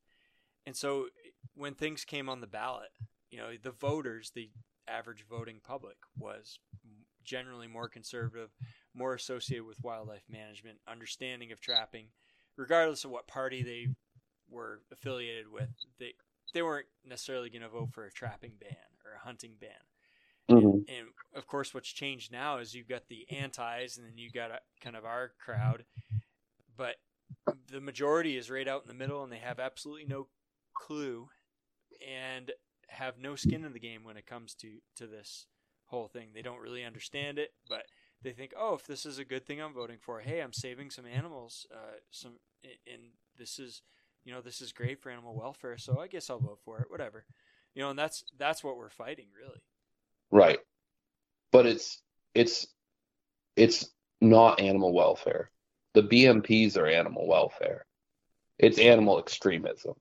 [0.65, 1.07] and so
[1.55, 2.89] when things came on the ballot,
[3.29, 4.49] you know, the voters, the
[4.87, 6.59] average voting public was
[7.23, 8.49] generally more conservative,
[8.93, 12.07] more associated with wildlife management, understanding of trapping,
[12.57, 13.87] regardless of what party they
[14.49, 15.69] were affiliated with.
[15.99, 16.13] They
[16.53, 19.71] they weren't necessarily going to vote for a trapping ban or a hunting ban.
[20.49, 20.67] Mm-hmm.
[20.67, 24.29] And, and, of course, what's changed now is you've got the antis, and then you
[24.29, 25.85] got a, kind of our crowd,
[26.77, 26.95] but
[27.71, 30.27] the majority is right out in the middle, and they have absolutely no
[30.75, 31.29] clue,
[32.07, 32.51] and
[32.87, 35.47] have no skin in the game when it comes to to this
[35.87, 36.29] whole thing.
[36.33, 37.83] They don't really understand it, but
[38.21, 40.89] they think, oh, if this is a good thing I'm voting for, hey, I'm saving
[40.89, 43.01] some animals, uh, some, and
[43.37, 43.81] this is,
[44.23, 46.89] you know, this is great for animal welfare, so I guess I'll vote for it,
[46.89, 47.25] whatever,
[47.73, 49.61] you know, and that's that's what we're fighting, really.
[50.31, 50.59] Right,
[51.51, 52.01] but it's
[52.33, 52.67] it's
[53.55, 53.89] it's
[54.21, 55.51] not animal welfare.
[55.93, 57.85] The BMPs are animal welfare.
[58.57, 59.93] It's animal extremism.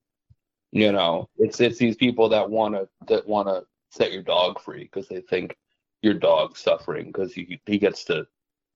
[0.75, 4.61] You know, it's it's these people that want to that want to set your dog
[4.61, 5.57] free because they think
[6.03, 8.27] your dog's suffering because he he gets to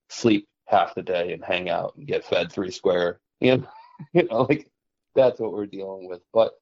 [0.08, 3.18] sleep half the day and hang out and get fed three square.
[3.40, 3.68] You know,
[4.12, 4.70] you know, like
[5.16, 6.20] that's what we're dealing with.
[6.32, 6.52] But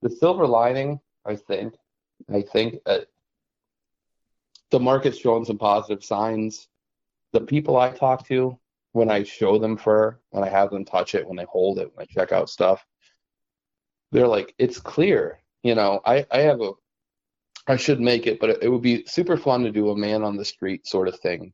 [0.00, 1.74] the silver lining, I think,
[2.32, 3.08] I think that
[4.70, 6.68] the market's showing some positive signs.
[7.32, 8.56] The people I talk to,
[8.92, 11.90] when I show them fur, when I have them touch it, when they hold it,
[11.94, 12.86] when I check out stuff,
[14.14, 15.40] they're like, it's clear.
[15.62, 16.72] You know, I, I have a,
[17.66, 20.22] I should make it, but it, it would be super fun to do a man
[20.22, 21.52] on the street sort of thing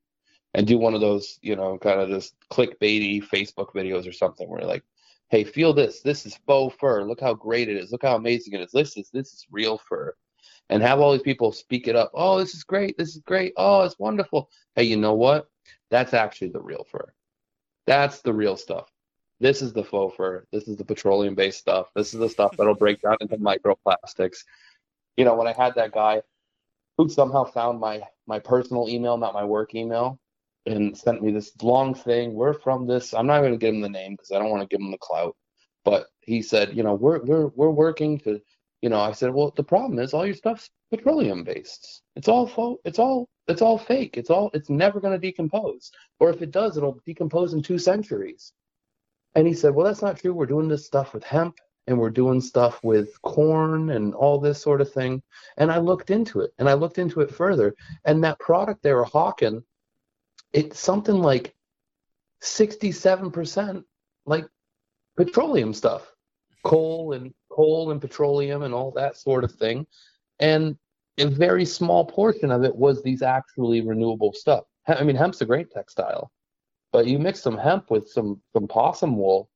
[0.55, 4.49] and do one of those, you know, kind of just clickbaity Facebook videos or something
[4.49, 4.85] where like,
[5.31, 6.03] hey, feel this.
[6.03, 7.05] This is faux fur.
[7.05, 7.93] Look how great it is.
[7.93, 8.73] Look how amazing it is.
[8.73, 10.15] This is this is real fur.
[10.69, 12.11] And have all these people speak it up.
[12.15, 12.97] Oh, this is great.
[12.99, 13.55] This is great.
[13.57, 14.51] Oh, it's wonderful.
[14.75, 15.49] Hey, you know what?
[15.91, 17.13] That's actually the real fur.
[17.87, 18.89] That's the real stuff.
[19.41, 20.45] This is the faux fur.
[20.53, 21.91] This is the petroleum based stuff.
[21.97, 24.45] This is the stuff that'll break down into microplastics.
[25.17, 26.23] You know, when I had that guy
[26.99, 30.21] who somehow found my my personal email, not my work email,
[30.67, 32.35] and sent me this long thing.
[32.35, 33.15] We're from this.
[33.15, 34.91] I'm not going to give him the name because I don't want to give him
[34.91, 35.35] the clout.
[35.85, 38.41] But he said, you know, we're we're we're working to,
[38.83, 39.01] you know.
[39.01, 42.03] I said, well, the problem is all your stuff's petroleum based.
[42.17, 44.19] It's all fo- It's all it's all fake.
[44.19, 45.91] It's all it's never going to decompose.
[46.19, 48.53] Or if it does, it'll decompose in two centuries.
[49.35, 50.33] And he said, Well, that's not true.
[50.33, 54.63] We're doing this stuff with hemp and we're doing stuff with corn and all this
[54.63, 55.23] sort of thing.
[55.57, 57.75] And I looked into it and I looked into it further.
[58.05, 59.63] And that product they were hawking,
[60.53, 61.55] it's something like
[62.43, 63.85] 67%
[64.27, 64.47] like
[65.17, 66.13] petroleum stuff,
[66.65, 69.87] coal and coal and petroleum and all that sort of thing.
[70.39, 70.79] And
[71.19, 74.65] a very small portion of it was these actually renewable stuff.
[74.87, 76.31] I mean, hemp's a great textile.
[76.93, 79.49] But you mix some hemp with some some possum wool,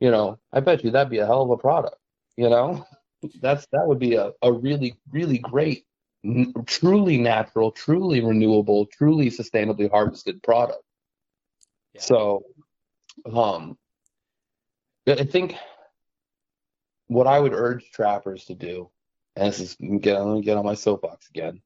[0.00, 1.96] you know, I bet you that'd be a hell of a product,
[2.36, 2.86] you know?
[3.40, 5.84] That's that would be a, a really really great,
[6.24, 10.82] n- truly natural, truly renewable, truly sustainably harvested product.
[11.98, 12.44] So,
[13.26, 13.76] um,
[15.08, 15.56] I think
[17.08, 18.90] what I would urge trappers to do,
[19.34, 21.60] and this is get let me get on my soapbox again.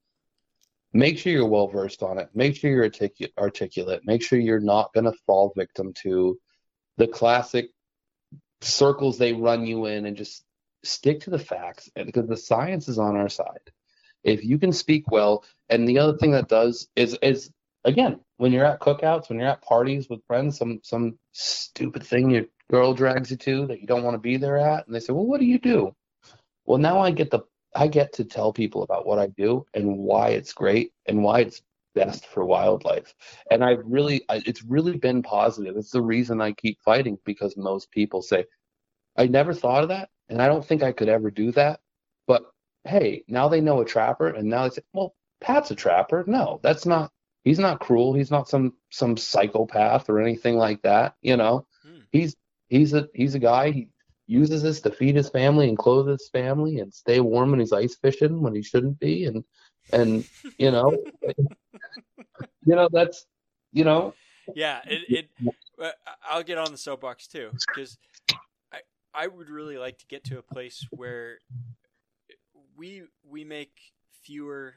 [0.92, 2.28] Make sure you're well versed on it.
[2.34, 4.02] Make sure you're articu- articulate.
[4.04, 6.38] Make sure you're not going to fall victim to
[6.98, 7.70] the classic
[8.60, 10.44] circles they run you in, and just
[10.84, 11.90] stick to the facts.
[11.94, 13.70] Because the science is on our side,
[14.22, 17.50] if you can speak well, and the other thing that does is is
[17.84, 22.30] again when you're at cookouts, when you're at parties with friends, some some stupid thing
[22.30, 25.00] your girl drags you to that you don't want to be there at, and they
[25.00, 25.94] say, "Well, what do you do?"
[26.66, 27.40] Well, now I get the
[27.74, 31.40] I get to tell people about what I do and why it's great and why
[31.40, 31.62] it's
[31.94, 33.14] best for wildlife.
[33.50, 35.76] And I've really, it's really been positive.
[35.76, 38.46] It's the reason I keep fighting because most people say,
[39.16, 41.80] "I never thought of that, and I don't think I could ever do that."
[42.26, 42.44] But
[42.84, 46.60] hey, now they know a trapper, and now they say, "Well, Pat's a trapper." No,
[46.62, 47.12] that's not
[47.44, 52.00] he's not cruel he's not some some psychopath or anything like that you know hmm.
[52.10, 52.36] he's
[52.68, 53.88] he's a he's a guy he
[54.26, 57.72] uses this to feed his family and clothe his family and stay warm when he's
[57.72, 59.44] ice fishing when he shouldn't be and
[59.92, 60.24] and
[60.58, 60.96] you know
[62.64, 63.26] you know that's
[63.72, 64.14] you know
[64.54, 65.52] yeah it, it
[65.82, 65.90] uh,
[66.28, 67.98] i'll get on the soapbox too because
[68.72, 68.78] i
[69.12, 71.38] i would really like to get to a place where
[72.76, 73.92] we we make
[74.22, 74.74] fewer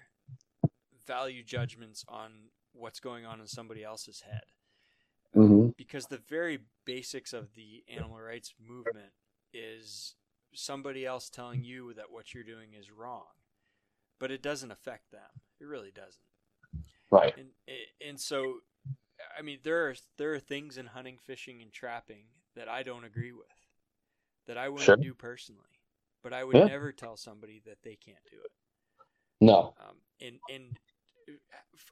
[1.06, 2.32] value judgments on
[2.74, 4.43] what's going on in somebody else's head.
[5.36, 5.70] Mm-hmm.
[5.78, 9.12] Because the very basics of the animal rights movement
[9.56, 10.16] is
[10.53, 13.26] somebody else telling you that what you're doing is wrong,
[14.20, 15.22] but it doesn't affect them.
[15.60, 16.26] It really doesn't.
[17.12, 17.36] Right.
[17.38, 17.49] And
[18.06, 18.62] and so,
[19.38, 22.26] I mean, there are there are things in hunting, fishing, and trapping
[22.56, 23.47] that I don't agree with,
[24.47, 24.95] that I wouldn't Sure.
[24.97, 25.82] do personally,
[26.24, 26.66] but I would Yeah.
[26.66, 28.51] never tell somebody that they can't do it.
[29.41, 30.80] no Um, and and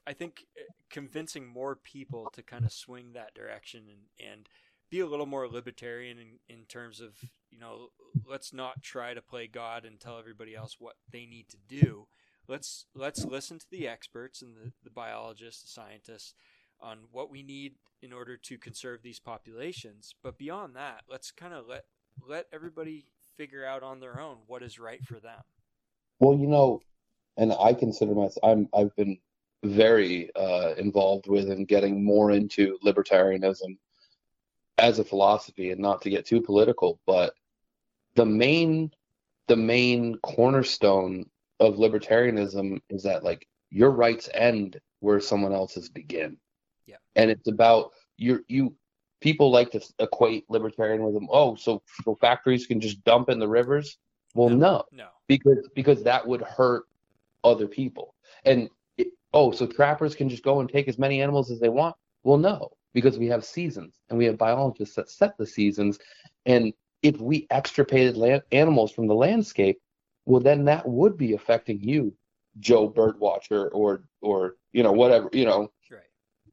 [0.06, 0.46] I think
[0.90, 4.48] convincing more people to kind of swing that direction and, and
[4.94, 7.16] be a little more libertarian in, in terms of
[7.50, 7.88] you know
[8.24, 12.06] let's not try to play God and tell everybody else what they need to do.
[12.46, 16.34] Let's let's listen to the experts and the, the biologists, the scientists
[16.80, 20.14] on what we need in order to conserve these populations.
[20.22, 21.86] But beyond that, let's kind of let
[22.24, 25.42] let everybody figure out on their own what is right for them.
[26.20, 26.82] Well, you know,
[27.36, 29.18] and I consider myself I'm I've been
[29.64, 33.76] very uh, involved with and getting more into libertarianism
[34.78, 37.34] as a philosophy, and not to get too political, but
[38.14, 38.90] the main
[39.46, 41.26] the main cornerstone
[41.60, 46.36] of libertarianism is that like your rights end where someone else's begin.
[46.86, 46.96] Yeah.
[47.16, 48.74] And it's about you you
[49.20, 51.26] people like to equate libertarianism.
[51.30, 53.98] Oh, so so factories can just dump in the rivers?
[54.34, 54.84] Well, no.
[54.92, 55.08] No.
[55.28, 56.84] Because because that would hurt
[57.42, 58.14] other people.
[58.44, 61.68] And it, oh, so trappers can just go and take as many animals as they
[61.68, 61.96] want?
[62.22, 65.98] Well, no, because we have seasons and we have biologists that set the seasons.
[66.46, 66.72] And
[67.02, 69.78] if we extirpated land, animals from the landscape,
[70.24, 72.14] well, then that would be affecting you,
[72.58, 75.70] Joe Birdwatcher, or or you know whatever you know.
[75.90, 76.00] Right.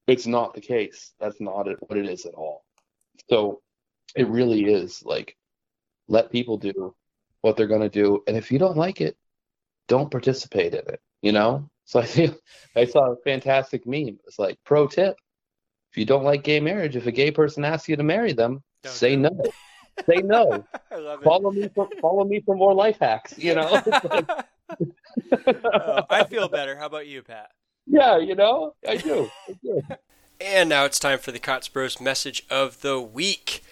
[0.07, 1.13] It's not the case.
[1.19, 2.65] That's not it, what it is at all.
[3.29, 3.61] So
[4.15, 5.37] it really is like
[6.09, 6.93] let people do
[7.39, 9.15] what they're going to do, and if you don't like it,
[9.87, 10.99] don't participate in it.
[11.21, 11.69] You know.
[11.85, 12.35] So I feel
[12.75, 14.19] I saw a fantastic meme.
[14.27, 15.15] It's like pro tip:
[15.91, 18.63] if you don't like gay marriage, if a gay person asks you to marry them,
[18.85, 19.29] say no.
[20.05, 20.63] say no.
[20.91, 21.23] Love it.
[21.23, 23.37] Follow me for follow me for more life hacks.
[23.37, 23.81] You know.
[25.73, 26.77] Oh, I feel better.
[26.77, 27.49] How about you, Pat?
[27.85, 29.29] yeah, you know, I do.
[29.49, 29.81] I do.
[30.39, 33.63] And now it's time for the Kaatz Bros message of the week.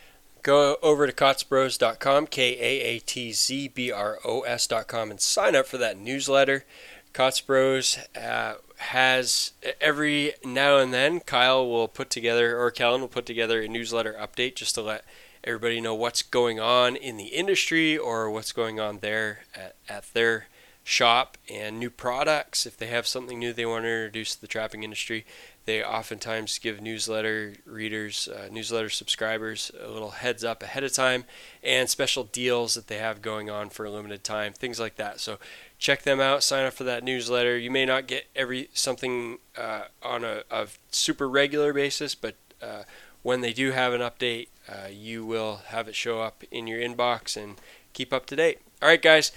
[0.44, 5.56] Go over to kaatzbros.com, K A A T Z B R O S.com, and sign
[5.56, 6.66] up for that newsletter.
[7.14, 9.52] Kaatz Bros uh, has
[9.82, 14.16] every now and then, Kyle will put together, or Kellen will put together a newsletter
[14.20, 15.04] update just to let
[15.44, 20.06] everybody know what's going on in the industry or what's going on there at, at
[20.14, 20.48] their
[20.84, 22.66] shop and new products.
[22.66, 25.26] If they have something new they want to introduce to the trapping industry,
[25.66, 31.26] they oftentimes give newsletter readers, uh, newsletter subscribers a little heads up ahead of time
[31.64, 35.20] and special deals that they have going on for a limited time, things like that.
[35.20, 35.38] So
[35.80, 37.58] check them out, sign up for that newsletter.
[37.58, 42.84] You may not get every something uh, on a, a super regular basis, but uh,
[43.24, 46.80] when they do have an update, uh, you will have it show up in your
[46.80, 47.56] inbox and
[47.94, 48.60] keep up to date.
[48.82, 49.32] All right, guys.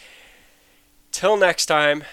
[1.12, 2.04] Till next time,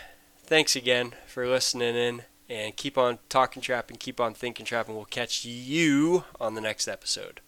[0.43, 4.87] thanks again for listening in and keep on talking trap and keep on thinking trap,
[4.87, 7.41] and we'll catch you on the next episode.